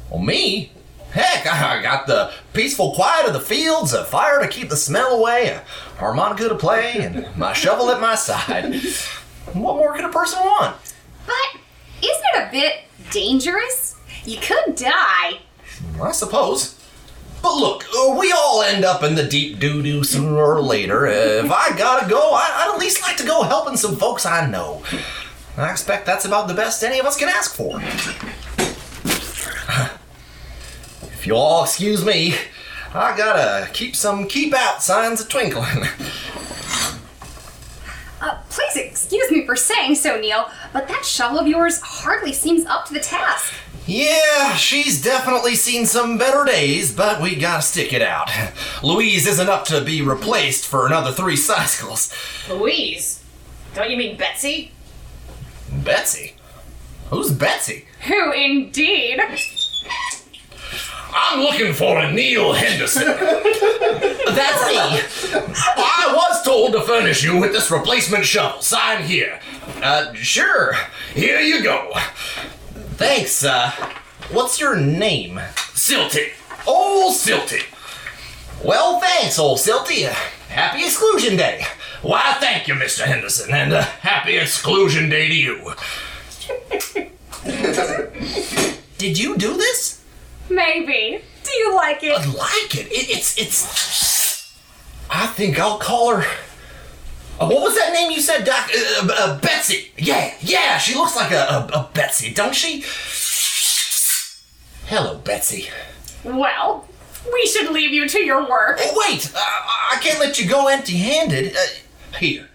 [0.09, 0.71] Well, me?
[1.11, 5.17] Heck, I got the peaceful quiet of the fields, a fire to keep the smell
[5.19, 5.63] away, a
[5.99, 8.81] harmonica to play, and my shovel at my side.
[9.53, 10.75] What more could a person want?
[11.25, 11.61] But
[12.01, 12.73] isn't it a bit
[13.11, 13.95] dangerous?
[14.25, 15.39] You could die.
[16.01, 16.73] I suppose.
[17.41, 21.07] But look, uh, we all end up in the deep doo doo sooner or later.
[21.07, 24.25] Uh, if I gotta go, I- I'd at least like to go helping some folks
[24.25, 24.81] I know.
[25.55, 27.79] I expect that's about the best any of us can ask for.
[31.13, 32.35] If you'll all excuse me,
[32.93, 35.85] I gotta keep some keep out signs a twinkling.
[38.77, 42.85] Please excuse me for saying so, Neil, but that shovel of yours hardly seems up
[42.85, 43.51] to the task.
[43.87, 48.29] Yeah, she's definitely seen some better days, but we gotta stick it out.
[48.83, 52.13] Louise isn't up to be replaced for another three cycles.
[52.49, 53.23] Louise?
[53.73, 54.71] Don't you mean Betsy?
[55.83, 56.35] Betsy?
[57.09, 57.85] Who's Betsy?
[58.07, 59.19] Who indeed?
[61.13, 63.05] I'm looking for a Neil Henderson.
[63.07, 64.77] That's me.
[65.77, 68.61] I was told to furnish you with this replacement shovel.
[68.61, 69.39] Sign here.
[69.81, 70.75] Uh, sure.
[71.13, 71.91] Here you go.
[72.95, 73.71] Thanks, uh,
[74.31, 75.39] what's your name?
[75.73, 76.29] Silty.
[76.65, 77.63] Old Silty.
[78.63, 80.07] Well, thanks, old Silty.
[80.49, 81.63] Happy Exclusion Day.
[82.01, 83.05] Why, thank you, Mr.
[83.05, 85.73] Henderson, and uh, happy Exclusion Day to you.
[88.97, 89.96] Did you do this?
[90.49, 91.21] Maybe.
[91.43, 92.17] Do you like it?
[92.19, 92.87] I like it.
[92.91, 94.53] it it's it's.
[95.09, 96.37] I think I'll call her.
[97.39, 98.69] Uh, what was that name you said, Doc?
[98.75, 99.91] Uh, uh, Betsy.
[99.97, 100.77] Yeah, yeah.
[100.77, 102.83] She looks like a, a, a Betsy, don't she?
[104.87, 105.69] Hello, Betsy.
[106.23, 106.87] Well,
[107.31, 108.79] we should leave you to your work.
[108.81, 111.55] Oh, wait, uh, I can't let you go empty-handed.
[111.55, 112.49] Uh, here,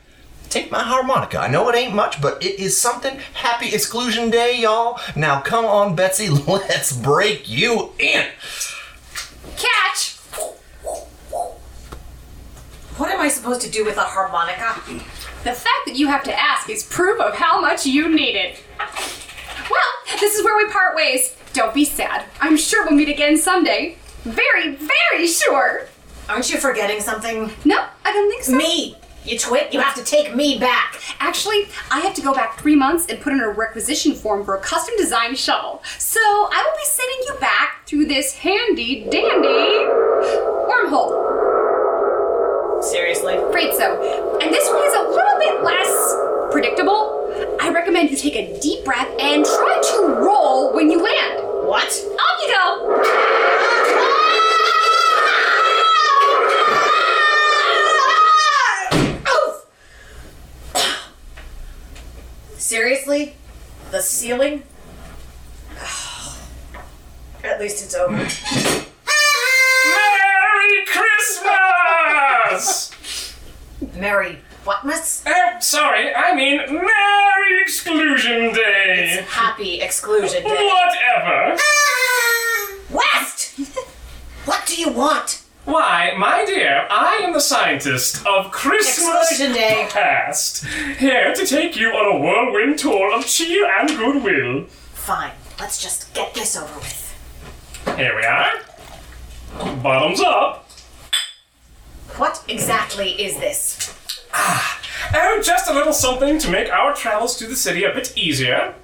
[0.53, 1.39] take my harmonica.
[1.39, 3.19] I know it ain't much, but it is something.
[3.33, 5.01] Happy Exclusion Day, y'all.
[5.17, 6.29] Now come on, Betsy.
[6.47, 8.27] Let's break you in.
[9.57, 10.19] Catch!
[12.99, 14.81] What am I supposed to do with a harmonica?
[15.45, 18.63] The fact that you have to ask is proof of how much you need it.
[18.79, 21.35] Well, this is where we part ways.
[21.55, 22.27] Don't be sad.
[22.41, 23.97] I'm sure we'll meet again someday.
[24.25, 25.89] Very, very sure.
[26.29, 27.51] Aren't you forgetting something?
[27.65, 28.55] No, I don't think so.
[28.55, 28.97] Me!
[29.25, 31.01] You twit, you have to take me back.
[31.21, 34.57] Actually, I have to go back three months and put in a requisition form for
[34.57, 35.81] a custom designed shovel.
[35.99, 39.87] So I will be sending you back through this handy dandy
[40.67, 41.31] wormhole.
[42.83, 43.37] Seriously?
[43.37, 44.39] Afraid so.
[44.43, 46.17] And this one is a little bit less
[46.51, 47.21] predictable.
[47.61, 51.39] I recommend you take a deep breath and try to roll when you land.
[51.69, 51.87] What?
[51.87, 53.03] Off you go.
[53.05, 54.32] Ah,
[62.73, 63.37] Seriously?
[63.91, 64.63] The ceiling?
[67.45, 68.17] At least it's over.
[68.17, 68.29] Merry
[72.47, 73.37] Christmas!
[73.95, 75.23] Merry whatmas?
[75.27, 79.23] Uh, sorry, I mean Merry Exclusion Day!
[79.29, 80.49] Happy exclusion day.
[80.49, 81.59] Whatever!
[82.91, 83.61] West!
[84.47, 85.42] what do you want?
[85.65, 89.87] Why, my dear, I am the scientist of Christmas Day.
[89.91, 90.65] past,
[90.99, 94.65] here to take you on a whirlwind tour of cheer and goodwill.
[94.95, 97.97] Fine, let's just get this over with.
[97.97, 99.77] Here we are.
[99.77, 100.69] Bottoms up.
[102.17, 103.95] What exactly is this?
[104.35, 104.81] Ah,
[105.15, 108.75] oh, just a little something to make our travels to the city a bit easier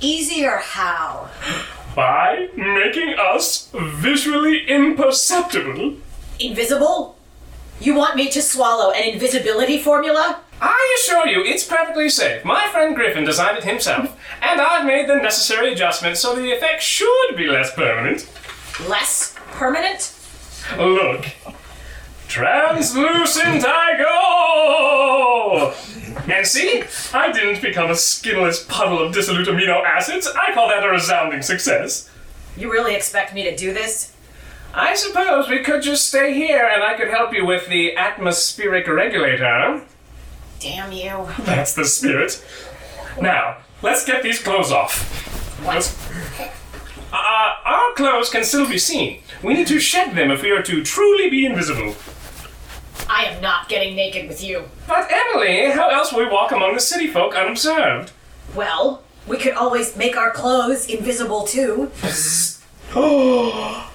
[0.00, 1.28] Easier how?
[1.96, 5.96] by making us visually imperceptible.
[6.40, 7.16] Invisible?
[7.80, 10.40] You want me to swallow an invisibility formula?
[10.60, 12.44] I assure you, it's perfectly safe.
[12.44, 16.82] My friend Griffin designed it himself, and I've made the necessary adjustments so the effect
[16.82, 18.28] should be less permanent.
[18.88, 20.12] Less permanent?
[20.76, 21.26] Look.
[22.26, 25.74] Translucent I go!
[26.32, 26.84] And see?
[27.14, 30.28] I didn't become a skinless puddle of dissolute amino acids.
[30.28, 32.10] I call that a resounding success.
[32.56, 34.12] You really expect me to do this?
[34.74, 38.86] I suppose we could just stay here and I could help you with the atmospheric
[38.86, 39.82] regulator.
[40.60, 41.28] Damn you.
[41.40, 42.44] That's the spirit.
[43.20, 45.02] Now, let's get these clothes off.
[45.64, 45.94] What?
[47.12, 49.22] Uh, our clothes can still be seen.
[49.42, 51.94] We need to shed them if we are to truly be invisible.
[53.08, 54.64] I am not getting naked with you.
[54.86, 58.12] But Emily, how else will we walk among the city folk unobserved?
[58.54, 61.90] Well, we could always make our clothes invisible too.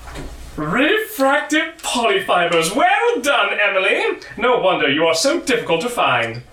[0.55, 2.75] Refractive polyfibers.
[2.75, 4.19] Well done, Emily.
[4.37, 6.43] No wonder you are so difficult to find.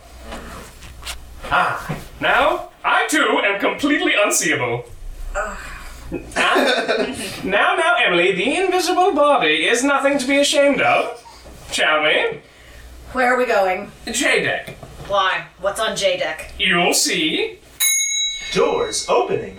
[1.53, 4.87] Ah, now I too am completely unseeable.
[5.37, 5.59] Ah,
[6.11, 11.23] now, now, Emily, the invisible body is nothing to be ashamed of.
[11.71, 12.41] Shall we?
[13.13, 13.93] Where are we going?
[14.11, 14.71] J deck.
[15.09, 15.45] Why?
[15.61, 16.53] What's on J deck?
[16.59, 17.59] You'll see.
[18.53, 19.59] Doors opening.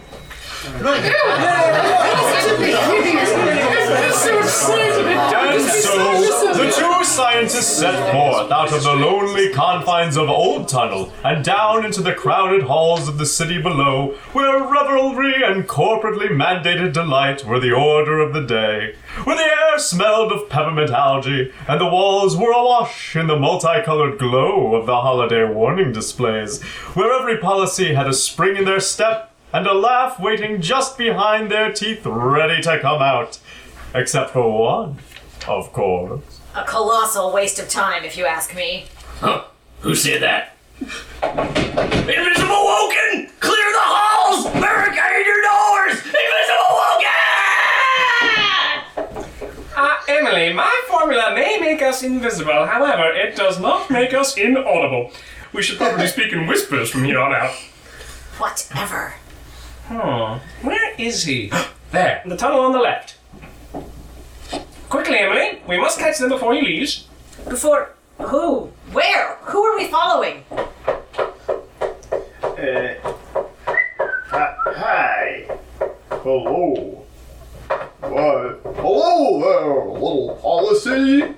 [4.53, 11.13] And so, the two scientists set forth out of the lonely confines of Old Tunnel
[11.23, 16.91] and down into the crowded halls of the city below, where revelry and corporately mandated
[16.91, 21.79] delight were the order of the day, where the air smelled of peppermint algae and
[21.79, 26.61] the walls were awash in the multicolored glow of the holiday warning displays,
[26.93, 31.51] where every policy had a spring in their step and a laugh waiting just behind
[31.51, 33.39] their teeth ready to come out.
[33.93, 34.97] Except for one,
[35.47, 36.39] of course.
[36.55, 38.85] A colossal waste of time, if you ask me.
[39.19, 39.43] Huh?
[39.81, 40.55] Who said that?
[40.81, 43.29] Invisible Woken!
[43.39, 44.45] Clear the halls!
[44.53, 45.97] Barricade your doors!
[46.05, 47.11] Invisible Woken!
[49.75, 55.11] Ah, Emily, my formula may make us invisible, however, it does not make us inaudible.
[55.53, 57.53] We should probably speak in whispers from here on out.
[58.37, 59.15] Whatever.
[59.87, 60.37] Hmm.
[60.65, 61.51] Where is he?
[61.91, 63.15] there, in the tunnel on the left.
[64.91, 67.07] Quickly, Emily, we must catch them before he leaves.
[67.47, 67.93] Before.
[68.19, 68.65] Who?
[68.91, 69.35] Where?
[69.35, 70.43] Who are we following?
[70.51, 70.65] Uh,
[74.27, 74.53] hi.
[74.65, 75.57] hi.
[76.09, 77.05] Hello.
[78.01, 78.59] What?
[78.75, 81.35] Hello there, little policy.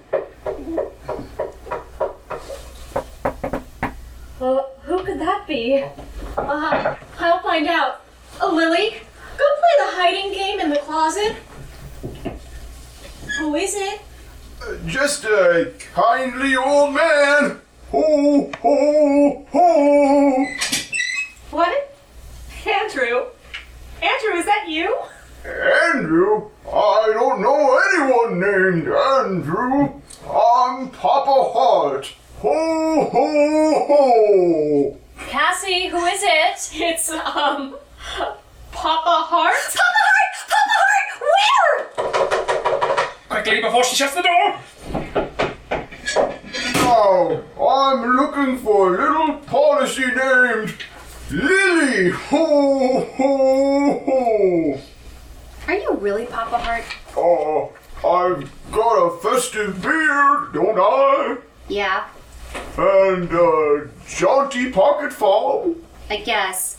[4.42, 5.86] Uh, who could that be?
[6.36, 8.02] Uh, I'll find out.
[8.42, 8.96] Uh, Lily,
[9.38, 11.36] go play the hiding game in the closet.
[13.40, 14.02] Who is it?
[14.86, 17.60] Just a kindly old man.
[17.92, 20.46] Ho, ho, ho.
[21.52, 21.96] What?
[22.66, 23.26] Andrew?
[24.02, 24.96] Andrew, is that you?
[25.46, 26.50] Andrew?
[26.72, 30.02] I don't know anyone named Andrew.
[30.30, 32.14] I'm Papa Hart.
[32.40, 34.98] Ho, ho, ho.
[35.28, 36.70] Cassie, who is it?
[36.82, 37.76] It's, um,
[38.72, 39.56] Papa Hart?
[39.74, 40.36] Papa Hart!
[40.50, 41.10] Papa Hart!
[43.30, 43.33] Where?
[43.44, 44.58] Quickly, before she shuts the door!
[46.76, 50.76] Now, I'm looking for a little policy named
[51.30, 52.12] Lily.
[52.12, 54.80] Ho, ho, ho.
[55.68, 56.86] Are you really Papa Hart?
[57.18, 61.38] Oh, I've got a festive beard, don't I?
[61.68, 62.06] Yeah,
[62.78, 65.76] And a jaunty pocket fob.
[66.10, 66.78] I guess.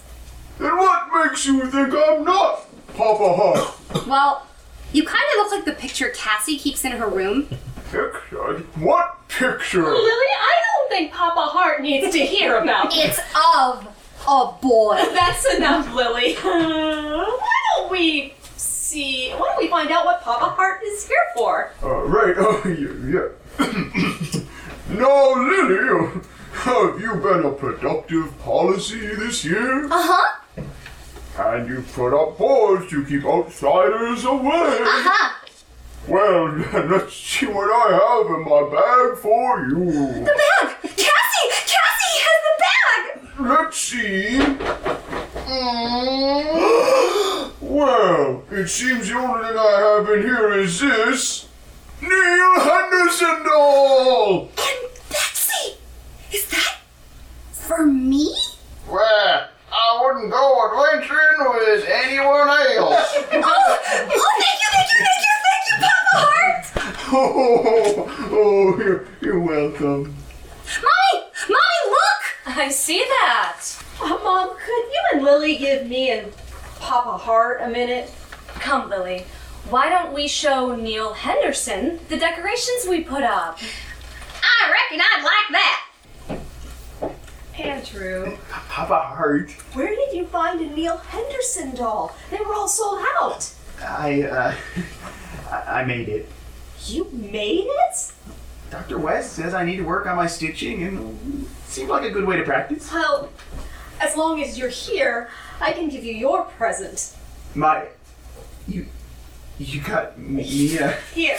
[0.59, 2.65] Then what makes you think I'm not
[2.97, 4.07] Papa Hart?
[4.07, 4.47] Well,
[4.95, 7.49] you kind of look like the picture Cassie keeps in her room.
[7.91, 8.63] Picture?
[8.77, 9.83] What picture?
[9.83, 13.11] Lily, I don't think Papa Hart needs to hear about it.
[13.11, 13.19] It's
[13.59, 13.89] of
[14.27, 14.95] a boy.
[15.13, 16.35] That's enough, Lily.
[16.43, 19.33] why don't we see?
[19.33, 21.73] Why don't we find out what Papa Hart is here for?
[21.83, 23.29] Uh, right, oh, yeah.
[23.59, 24.41] yeah.
[24.97, 26.21] now, Lily,
[26.53, 29.87] have you been a productive policy this year?
[29.87, 30.41] Uh huh.
[31.37, 34.79] And you put up boards to keep outsiders away.
[34.81, 35.35] Uh huh.
[36.07, 39.85] Well, then let's see what I have in my bag for you.
[40.23, 40.77] The bag!
[40.83, 41.51] Cassie!
[41.73, 43.05] Cassie has the bag!
[43.41, 44.39] Let's see.
[45.47, 47.51] Mm.
[47.61, 51.49] well, it seems the only thing I have in here is this
[52.01, 54.41] Neil Henderson doll.
[54.43, 54.51] And
[55.09, 55.77] Betsy!
[56.33, 56.77] Is that
[57.51, 58.35] For me?
[58.89, 63.15] Well, I wouldn't go adventuring with anyone else.
[63.17, 66.65] oh, oh, thank you, thank you, thank you, thank you, Papa Hart!
[67.13, 70.15] oh, oh, you're, you're welcome.
[70.83, 71.25] Mommy!
[71.49, 72.23] Mommy, look!
[72.47, 73.61] I see that.
[74.01, 76.33] Uh, Mom, could you and Lily give me and
[76.79, 78.11] Papa Hart a minute?
[78.55, 79.25] Come, Lily.
[79.71, 83.59] Why don't we show Neil Henderson the decorations we put up?
[84.43, 85.81] I reckon I'd like that.
[87.59, 88.37] Andrew,
[88.69, 89.53] Papa Hart.
[89.73, 92.15] where did you find a Neil Henderson doll?
[92.31, 93.51] They were all sold out.
[93.81, 94.55] I, uh,
[95.51, 96.29] I I made it.
[96.87, 98.13] You made it?
[98.71, 98.99] Dr.
[98.99, 102.27] West says I need to work on my stitching, and it seemed like a good
[102.27, 102.93] way to practice.
[102.93, 103.31] Well,
[104.01, 107.15] as long as you're here, I can give you your present.
[107.55, 107.87] My,
[108.67, 108.87] you,
[109.59, 110.43] you got me.
[110.43, 111.37] me uh, Here.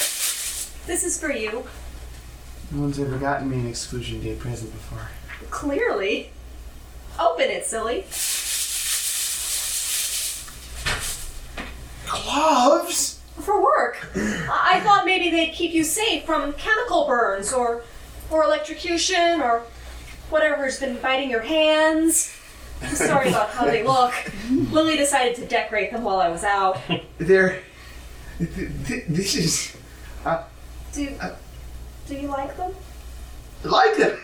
[0.87, 1.65] This is for you.
[2.71, 5.09] no one's ever gotten me an exclusion day present before.
[5.49, 6.31] Clearly.
[7.19, 8.05] Open it, silly.
[12.07, 13.19] Gloves?
[13.39, 14.07] For work.
[14.15, 17.83] I I thought maybe they'd keep you safe from chemical burns or
[18.31, 19.63] or electrocution or
[20.29, 22.34] whatever's been biting your hands.
[22.93, 24.13] Sorry about how they look.
[24.71, 26.77] Lily decided to decorate them while I was out.
[27.17, 27.61] They're.
[28.37, 29.77] Th- th- this is.
[30.25, 30.43] Uh,
[30.93, 31.09] Do
[32.07, 32.73] Do you like them?
[33.63, 34.19] like them.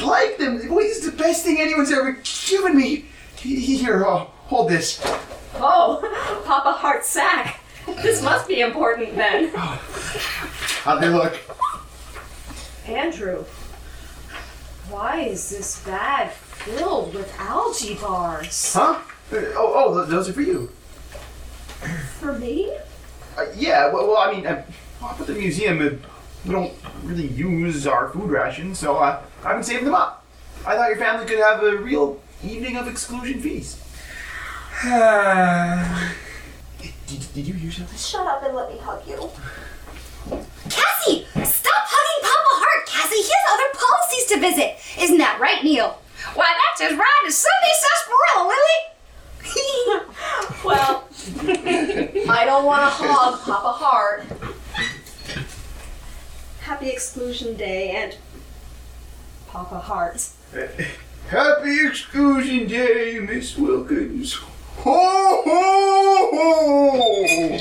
[0.00, 0.68] Like them.
[0.68, 3.06] Boy, this is the best thing anyone's ever given me.
[3.36, 5.00] Here, oh, hold this.
[5.56, 6.00] Oh,
[6.46, 7.60] Papa Hart sack.
[7.86, 9.48] This must be important then.
[9.54, 11.38] How'd they look?
[12.86, 13.44] Andrew,
[14.88, 16.30] why is this bag
[16.66, 18.74] filled with algae bars?
[18.74, 19.00] Huh?
[19.32, 20.68] Uh, oh, oh, those are for you.
[22.18, 22.76] For me?
[23.38, 24.64] Uh, yeah, well, well, I mean, uh,
[25.00, 25.90] up at the museum, uh,
[26.44, 26.72] we don't
[27.04, 30.24] really use our food rations, so uh, I've been saving them up.
[30.66, 33.78] I thought your family could have a real evening of exclusion feast.
[34.82, 34.90] did,
[37.32, 37.96] did you hear something?
[37.96, 39.30] Shut up and let me hug you.
[40.68, 43.22] Cassie, stop hugging Papa Hart, Cassie.
[43.22, 44.74] He has other policies to visit.
[45.04, 46.00] Isn't that right, Neil?
[46.34, 48.80] Why, that's as right as Sunday sarsaparilla, Lily.
[50.64, 51.04] well,
[52.28, 54.24] I don't want to hog Papa Hart.
[56.60, 58.16] Happy Exclusion Day and
[59.48, 60.28] Papa Hart.
[61.28, 64.34] Happy Exclusion Day, Miss Wilkins.
[64.34, 67.58] Ho, ho, ho!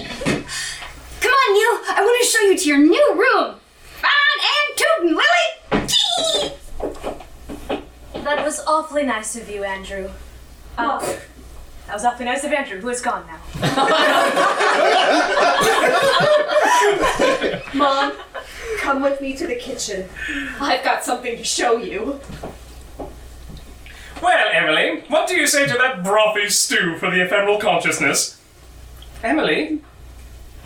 [1.20, 1.80] Come on, Neil.
[1.90, 3.56] I want to show you to your new room.
[4.02, 5.50] Fine and tootin', Lily.
[8.26, 10.10] That was awfully nice of you, Andrew.
[10.80, 11.00] Oh,
[11.86, 13.40] that was awfully nice of Andrew, who is gone now.
[17.76, 18.14] Mom,
[18.80, 20.10] come with me to the kitchen.
[20.60, 22.20] I've got something to show you.
[24.24, 28.42] Well, Emily, what do you say to that brothy stew for the ephemeral consciousness?
[29.22, 29.82] Emily?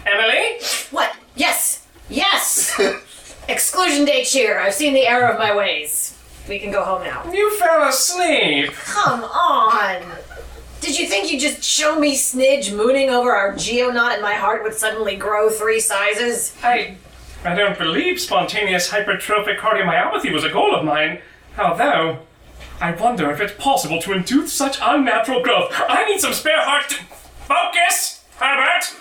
[0.05, 0.60] Emily?
[0.91, 1.14] What?
[1.36, 1.86] Yes.
[2.07, 2.80] Yes.
[3.49, 4.62] Exclusion day cheer.
[4.62, 6.16] I've seen the error of my ways.
[6.49, 7.31] We can go home now.
[7.31, 8.73] You fell asleep.
[8.73, 10.01] Come on.
[10.81, 14.63] Did you think you'd just show me Snidge mooning over our geonaut and my heart
[14.63, 16.55] would suddenly grow three sizes?
[16.63, 16.97] I.
[17.45, 21.21] I don't believe spontaneous hypertrophic cardiomyopathy was a goal of mine.
[21.57, 22.19] Although,
[22.81, 25.71] I wonder if it's possible to induce such unnatural growth.
[25.71, 26.95] I need some spare heart to.
[27.45, 28.23] Focus!
[28.37, 28.95] Herbert!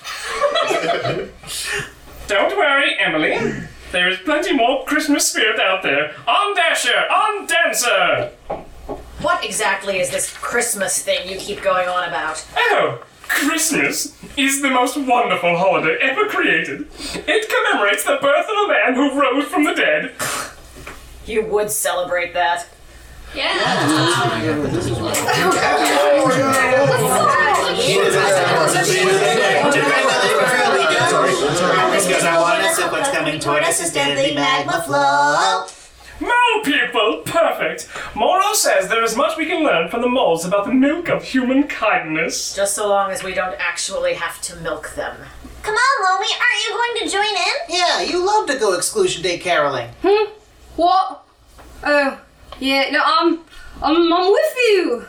[2.28, 3.67] don't worry, Emily.
[3.90, 6.14] There is plenty more Christmas spirit out there.
[6.26, 7.06] On Dasher!
[7.10, 8.32] On Dancer!
[9.22, 12.46] What exactly is this Christmas thing you keep going on about?
[12.54, 16.86] Oh, Christmas is the most wonderful holiday ever created.
[17.14, 20.12] It commemorates the birth of a man who rose from the dead.
[21.24, 22.68] You would celebrate that.
[23.34, 23.50] Yeah.
[32.30, 35.66] I want us if what's coming toward us is deadly magma flow.
[36.20, 37.88] Mole people, perfect.
[38.14, 41.22] Moreau says there is much we can learn from the moles about the milk of
[41.22, 42.56] human kindness.
[42.56, 45.16] Just so long as we don't actually have to milk them.
[45.62, 47.76] Come on, Lomi, aren't you going to join in?
[47.76, 49.90] Yeah, you love to go exclusion day caroling.
[50.02, 50.32] Hmm?
[50.74, 51.24] What?
[51.84, 52.20] Oh,
[52.58, 53.40] yeah, no, I'm,
[53.80, 55.06] I'm, I'm with you.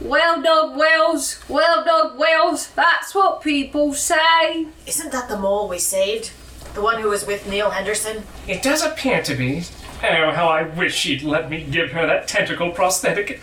[0.00, 4.66] Well dug wells, well dug wells, that's what people say.
[4.86, 6.30] Isn't that the mole we saved?
[6.76, 8.22] The one who was with Neil Henderson?
[8.46, 9.64] It does appear to be.
[10.04, 13.40] Oh, how I wish she'd let me give her that tentacle prosthetic.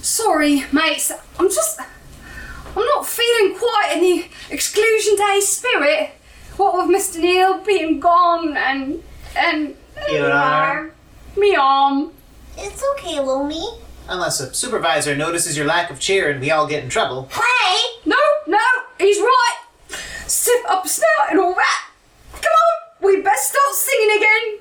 [0.00, 6.12] Sorry, mates, I'm just, I'm not feeling quite in the exclusion day spirit.
[6.56, 7.20] What with Mr.
[7.20, 9.02] Neil being gone and,
[9.36, 9.76] and,
[10.10, 10.92] Your arm.
[11.36, 12.12] me arm.
[12.56, 13.62] It's okay, Lomi.
[14.08, 17.24] Unless a supervisor notices your lack of cheer and we all get in trouble.
[17.30, 18.00] Play!
[18.06, 18.58] No, no,
[18.98, 19.58] he's right.
[20.26, 21.90] Sip up a snout and all that.
[23.04, 24.58] Come on, we best start singing again.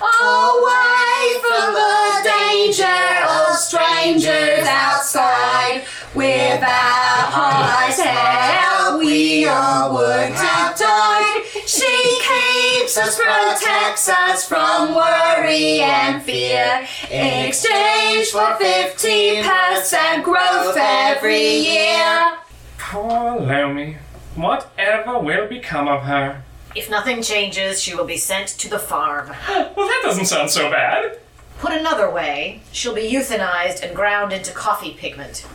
[0.00, 2.84] Away from the danger
[3.26, 5.84] of strangers outside.
[6.14, 11.42] Without Hart's help, we all would have died.
[11.66, 16.86] She keeps us, protects us from worry and fear.
[17.10, 22.36] In exchange for 15% growth every year.
[22.78, 23.96] Poor Lomi.
[24.34, 26.42] Whatever will become of her?
[26.74, 29.32] If nothing changes, she will be sent to the farm.
[29.76, 31.18] Well, that doesn't sound so bad.
[31.58, 35.46] Put another way, she'll be euthanized and ground into coffee pigment.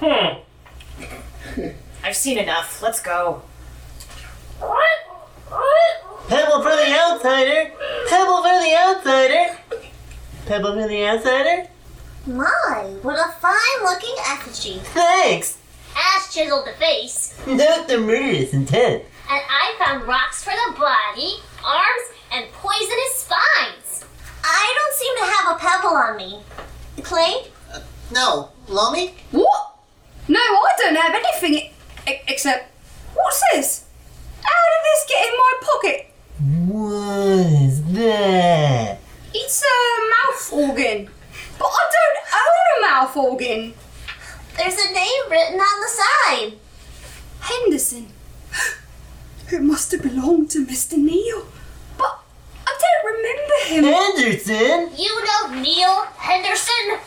[0.00, 0.38] Hmm.
[2.04, 2.82] I've seen enough.
[2.82, 3.42] Let's go.
[6.28, 7.72] Pebble for the outsider!
[8.08, 9.58] Pebble for the outsider!
[10.46, 11.68] Pebble for the outsider?
[12.26, 14.78] My, what a fine looking effigy.
[14.78, 15.58] Thanks!
[15.94, 19.04] Ash chiseled the face, Note the murderous intent.
[19.30, 24.04] And I found rocks for the body, arms, and poisonous spines.
[24.44, 26.40] I don't seem to have a pebble on me.
[27.02, 27.46] Clay?
[27.72, 27.80] Uh,
[28.12, 28.50] no.
[28.68, 29.14] Lomi?
[29.30, 29.76] What?
[30.28, 31.72] No, I don't have anything e-
[32.08, 32.70] e- except.
[33.14, 33.84] What's this?
[34.42, 36.06] How did this get in my pocket?
[36.72, 38.98] What is that?
[39.34, 41.10] It's a mouth organ.
[41.58, 43.74] But I don't own a mouth organ.
[44.56, 46.52] There's a name written on the side.
[47.40, 48.08] Henderson.
[49.52, 50.96] It must have belonged to Mr.
[50.96, 51.44] Neil.
[51.98, 52.20] But
[52.66, 53.84] I don't remember him.
[53.84, 54.90] Henderson?
[54.96, 56.98] You know Neil Henderson?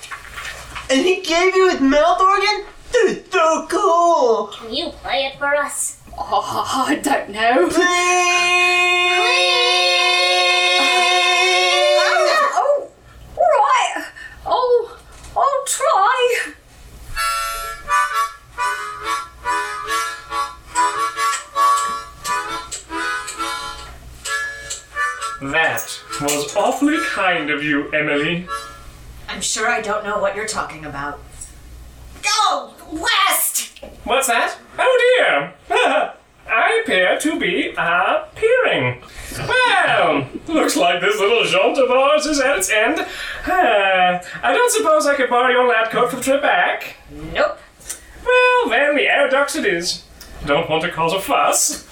[0.91, 2.65] And he gave you his mouth organ?
[2.93, 4.47] That's so cool!
[4.47, 5.97] Can you play it for us?
[6.17, 7.67] Oh, I don't know.
[7.67, 7.81] Please,
[9.19, 9.61] please.
[12.57, 12.87] Oh,
[13.37, 14.05] all right.
[14.45, 14.97] I'll,
[15.35, 16.14] I'll try.
[25.51, 28.47] That was awfully kind of you, Emily.
[29.27, 31.19] I'm sure I don't know what you're talking about.
[32.23, 33.79] Go west!
[34.03, 34.57] What's that?
[34.77, 35.53] Oh dear!
[36.47, 39.01] I appear to be appearing.
[39.37, 42.99] Well, looks like this little jaunt of ours is at its end.
[42.99, 46.95] Uh, I don't suppose I could borrow your lab coat for the trip back.
[47.11, 47.57] Nope.
[48.25, 50.03] Well, then the air ducts it is.
[50.45, 51.85] Don't want to cause a fuss.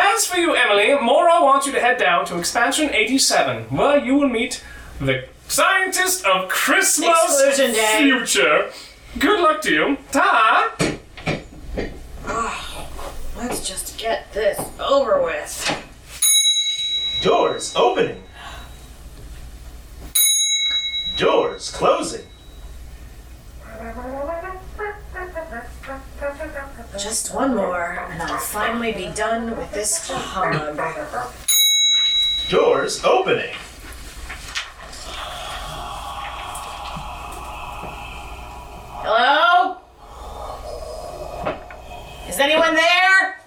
[0.00, 4.14] As for you, Emily, Moreau wants you to head down to Expansion 87, where you
[4.14, 4.62] will meet
[5.00, 7.98] the scientist of Christmas Exclusion Day.
[7.98, 8.70] future.
[9.18, 9.96] Good luck to you.
[10.12, 10.72] Ta!
[12.26, 12.88] Ah,
[13.36, 15.52] let's just get this over with.
[17.22, 18.22] Doors opening.
[21.16, 22.27] Doors closing.
[26.98, 30.76] Just one more, and I'll finally be done with this humbug.
[32.50, 33.54] Doors opening.
[39.00, 39.78] Hello?
[42.28, 43.40] Is anyone there?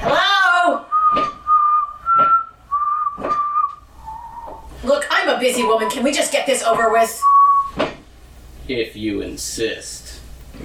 [0.00, 0.84] Hello?
[4.82, 5.88] Look, I'm a busy woman.
[5.90, 7.22] Can we just get this over with?
[8.70, 10.20] If you insist.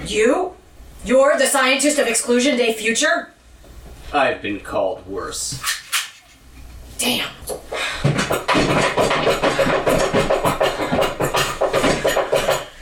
[0.06, 0.54] You?
[1.04, 3.32] You're the scientist of Exclusion Day Future?
[4.14, 5.60] I've been called worse.
[7.00, 7.32] Damn.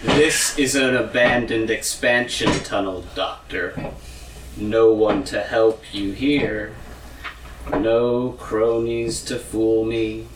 [0.03, 3.93] This is an abandoned expansion tunnel, Doctor.
[4.57, 6.76] No one to help you here.
[7.71, 10.28] No cronies to fool me.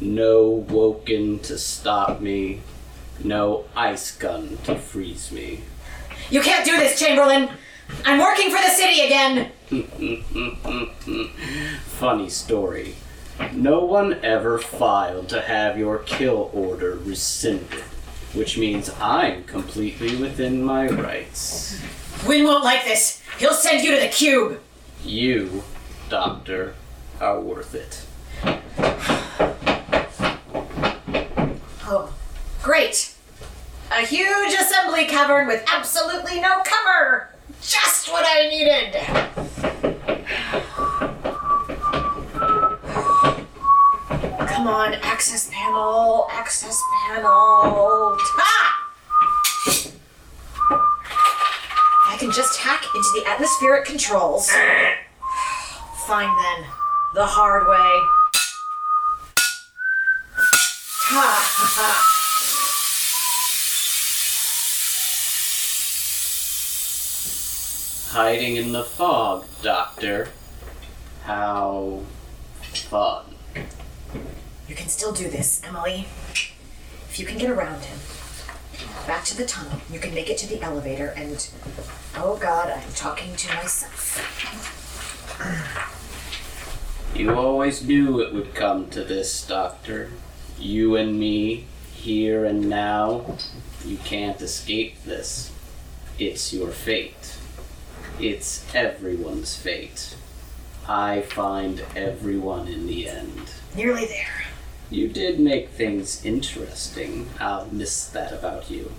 [0.00, 2.62] No woken to stop me.
[3.24, 5.62] No ice gun to freeze me.
[6.30, 7.50] You can't do this, Chamberlain!
[8.04, 9.50] I'm working for the city again!
[11.84, 12.94] Funny story.
[13.52, 17.80] No one ever filed to have your kill order rescinded,
[18.34, 21.80] which means I'm completely within my rights.
[22.26, 23.22] Win won't like this.
[23.38, 24.60] He'll send you to the cube.
[25.04, 25.62] You,
[26.08, 26.74] Doctor,
[27.20, 28.04] are worth it.
[31.90, 32.12] Oh,
[32.62, 33.14] great.
[33.90, 37.30] A huge assembly cavern with absolutely no cover.
[37.62, 38.94] Just what I needed.
[44.48, 47.32] Come on, access panel, access panel.
[48.38, 48.84] Ah!
[52.08, 54.50] I can just hack into the atmospheric controls.
[56.06, 56.66] Fine then.
[57.14, 58.02] The hard way.
[61.10, 62.17] Ha ha ha.
[68.10, 70.28] Hiding in the fog, Doctor.
[71.24, 72.00] How
[72.62, 73.26] fun.
[74.66, 76.06] You can still do this, Emily.
[77.10, 77.98] If you can get around him.
[79.06, 79.80] Back to the tunnel.
[79.92, 81.50] You can make it to the elevator and.
[82.16, 84.24] Oh god, I'm talking to myself.
[87.14, 90.10] You always knew it would come to this, Doctor.
[90.58, 93.36] You and me, here and now.
[93.84, 95.52] You can't escape this.
[96.18, 97.37] It's your fate.
[98.20, 100.16] It's everyone's fate.
[100.88, 103.52] I find everyone in the end.
[103.76, 104.46] Nearly there.
[104.90, 107.28] You did make things interesting.
[107.38, 108.92] I'll miss that about you.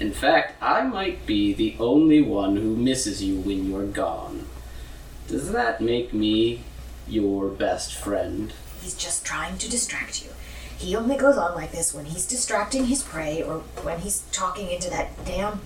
[0.00, 4.46] In fact, I might be the only one who misses you when you're gone.
[5.28, 6.64] Does that make me
[7.06, 8.52] your best friend?
[8.82, 10.30] He's just trying to distract you.
[10.76, 14.70] He only goes on like this when he's distracting his prey or when he's talking
[14.70, 15.60] into that damn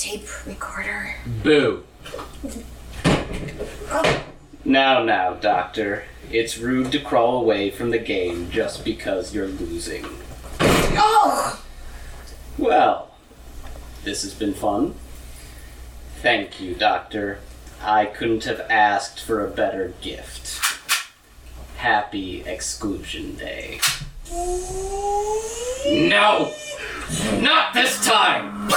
[0.00, 1.14] tape recorder.
[1.42, 1.84] Boo.
[3.90, 4.24] Oh.
[4.64, 6.04] Now, now, Doctor.
[6.30, 10.06] It's rude to crawl away from the game just because you're losing.
[10.60, 11.62] Oh!
[12.56, 13.10] Well,
[14.04, 14.94] this has been fun.
[16.22, 17.40] Thank you, Doctor.
[17.82, 20.60] I couldn't have asked for a better gift.
[21.76, 23.80] Happy Exclusion Day.
[24.32, 25.42] No!
[27.40, 28.68] Not this time!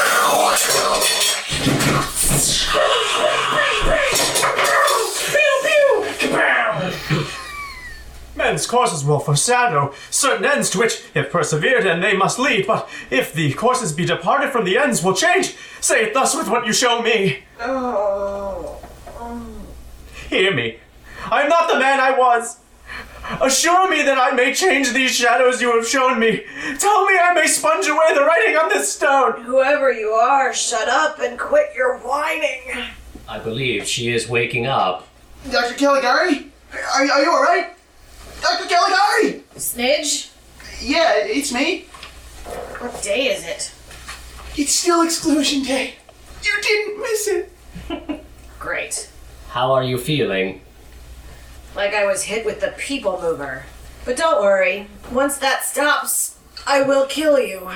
[8.35, 12.89] Men's courses will foreshadow certain ends to which, if persevered in, they must lead, but
[13.11, 15.55] if the courses be departed from the ends, will change.
[15.81, 17.43] Say it thus with what you show me.
[17.59, 18.81] Oh.
[19.19, 19.67] Um.
[20.29, 20.77] Hear me.
[21.29, 22.57] I am not the man I was.
[23.41, 26.43] Assure me that I may change these shadows you have shown me.
[26.77, 29.41] Tell me I may sponge away the writing on this stone.
[29.43, 32.61] Whoever you are, shut up and quit your whining.
[33.27, 35.07] I believe she is waking up.
[35.49, 35.73] Dr.
[35.75, 36.51] Caligari?
[36.73, 37.73] Are, are you alright?
[38.41, 38.67] Dr.
[38.67, 39.43] Caligari!
[39.55, 40.31] Snidge?
[40.81, 41.85] Yeah, it's me.
[42.79, 43.73] What day is it?
[44.57, 45.95] It's still exclusion day.
[46.43, 48.25] You didn't miss it.
[48.59, 49.09] Great.
[49.49, 50.61] How are you feeling?
[51.75, 53.65] Like I was hit with the people mover.
[54.05, 54.87] But don't worry.
[55.11, 57.69] Once that stops, I will kill you.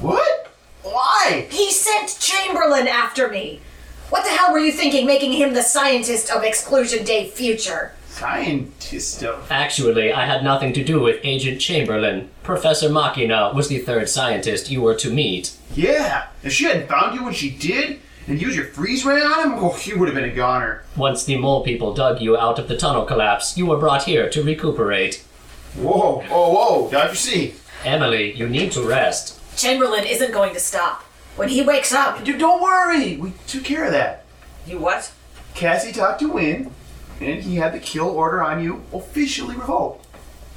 [0.00, 0.52] What?
[0.82, 1.46] Why?
[1.50, 3.60] He sent Chamberlain after me.
[4.08, 7.92] What the hell were you thinking, making him the scientist of Exclusion Day future?
[8.08, 9.50] Scientist of.
[9.50, 12.28] Actually, I had nothing to do with Agent Chamberlain.
[12.42, 15.56] Professor Machina was the third scientist you were to meet.
[15.74, 16.26] Yeah.
[16.42, 19.52] If she hadn't found you when she did, and use your freeze ray on him,
[19.56, 20.84] oh, you would have been a goner.
[20.96, 24.28] Once the mole people dug you out of the tunnel collapse, you were brought here
[24.30, 25.24] to recuperate.
[25.74, 27.14] Whoa, whoa, whoa, Dr.
[27.14, 27.54] C.
[27.84, 29.38] Emily, you need to rest.
[29.56, 31.02] Chamberlain isn't going to stop.
[31.36, 32.22] When he wakes up.
[32.24, 33.16] Dude, don't worry.
[33.16, 34.24] We took care of that.
[34.66, 35.10] You what?
[35.54, 36.70] Cassie talked to Win,
[37.20, 40.06] and he had the kill order on you officially revoked.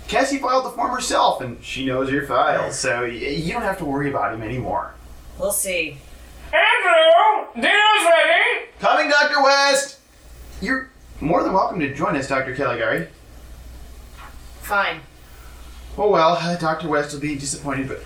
[0.07, 3.78] Cassie filed the form herself, and she knows your files, so y- you don't have
[3.80, 4.93] to worry about him anymore.
[5.39, 5.97] We'll see.
[6.53, 7.47] Andrew!
[7.55, 8.67] Dinner's ready!
[8.79, 9.41] Coming, Dr.
[9.43, 9.99] West!
[10.61, 10.89] You're
[11.21, 12.55] more than welcome to join us, Dr.
[12.55, 13.07] Caligari.
[14.61, 15.01] Fine.
[15.97, 16.87] Oh well, uh, Dr.
[16.89, 18.03] West will be disappointed, but.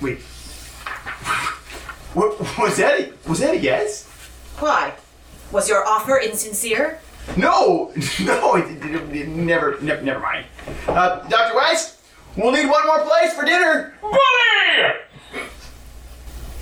[0.00, 0.18] Wait.
[2.14, 4.04] What, was that a, was that a yes?
[4.58, 4.94] Why?
[5.52, 7.00] Was your offer insincere?
[7.36, 7.92] No!
[8.20, 10.46] No, it, it, it- it never, never, never mind.
[10.86, 11.54] Uh, Dr.
[11.56, 11.98] West,
[12.36, 13.94] we'll need one more place for dinner!
[14.00, 14.18] Bully!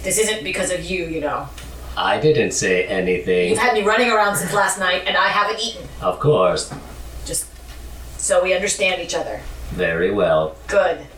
[0.07, 1.49] This isn't because of you, you know.
[1.97, 3.51] I didn't say anything.
[3.51, 5.83] You've had me running around since last night, and I haven't eaten.
[6.01, 6.73] Of course.
[7.25, 7.49] Just
[8.17, 9.41] so we understand each other.
[9.71, 10.55] Very well.
[10.69, 11.09] Good.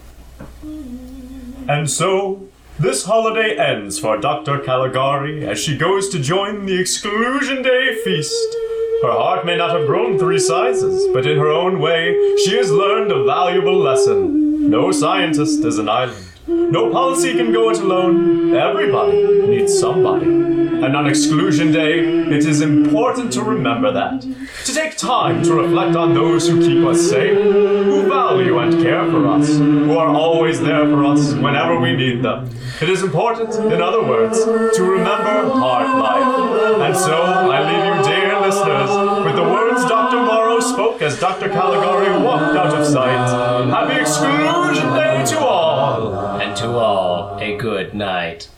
[1.69, 4.59] And so, this holiday ends for Dr.
[4.59, 8.57] Caligari as she goes to join the Exclusion Day feast.
[9.03, 12.73] Her heart may not have grown three sizes, but in her own way, she has
[12.73, 14.71] learned a valuable lesson.
[14.71, 16.28] No scientist is an island.
[16.49, 18.57] No policy can go it alone.
[18.57, 20.25] Everybody needs somebody.
[20.25, 24.23] And on Exclusion Day, it is important to remember that.
[24.65, 29.05] To take time to reflect on those who keep us safe, who value and care
[29.11, 32.49] for us, who are always there for us whenever we need them.
[32.81, 36.81] It is important, in other words, to remember HartLife.
[36.81, 40.25] And so, I leave you, dear listeners, with the words Dr.
[40.25, 41.51] Moreau spoke as Dr.
[41.51, 43.69] Caligari walked out of sight.
[43.69, 45.68] Happy Exclusion Day to all!
[46.59, 48.49] To all, a good night.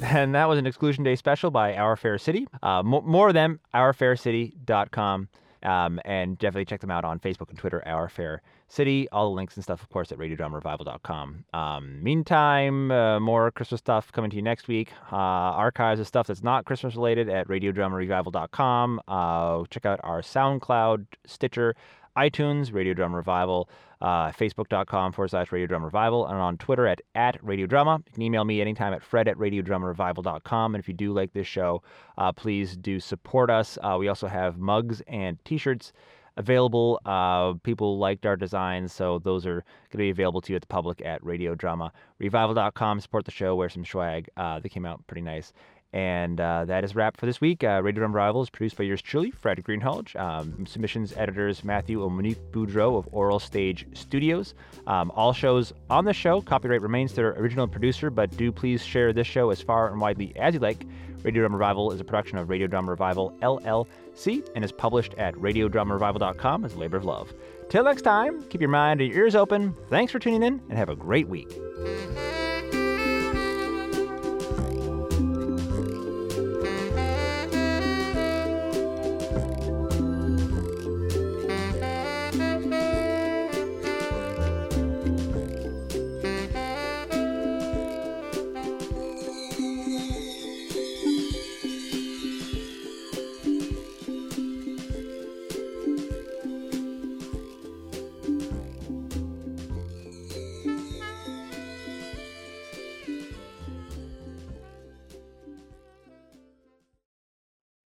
[0.00, 2.46] And that was an Exclusion Day special by Our Fair City.
[2.62, 5.28] Uh, mo- more of them, ourfaircity.com.
[5.62, 9.08] Um, and definitely check them out on Facebook and Twitter, Our Fair City.
[9.10, 11.44] All the links and stuff, of course, at radiodramarevival.com.
[11.52, 14.92] Um, meantime, uh, more Christmas stuff coming to you next week.
[15.12, 19.00] Uh, archives of stuff that's not Christmas related at radiodramarevival.com.
[19.08, 21.74] Uh, check out our SoundCloud, Stitcher,
[22.20, 23.68] iTunes, Radio Drama Revival,
[24.02, 28.02] uh, Facebook.com forward slash Radio Drama Revival, and on Twitter at, at Radio Drama.
[28.06, 30.74] You can email me anytime at fred at radiodramarevival.com.
[30.74, 31.82] And if you do like this show,
[32.18, 33.78] uh, please do support us.
[33.82, 35.92] Uh, we also have mugs and t shirts
[36.36, 37.00] available.
[37.06, 39.60] Uh, people liked our designs, so those are
[39.90, 43.00] going to be available to you at the public at radiodramarevival.com.
[43.00, 44.28] Support the show, wear some swag.
[44.36, 45.52] Uh, they came out pretty nice.
[45.92, 47.64] And uh, that is a wrap for this week.
[47.64, 50.14] Uh, Radio Revival is produced by yours truly, Fred Greenhalgh.
[50.14, 54.54] Um, submissions editors Matthew and Monique Boudreau of Oral Stage Studios.
[54.86, 59.12] Um, all shows on the show, copyright remains their original producer, but do please share
[59.12, 60.84] this show as far and widely as you like.
[61.22, 65.34] Radio Drama Revival is a production of Radio Drama Revival LLC and is published at
[65.34, 67.34] radiodramarevival.com as a labor of love.
[67.68, 69.74] Till next time, keep your mind and your ears open.
[69.88, 71.50] Thanks for tuning in and have a great week.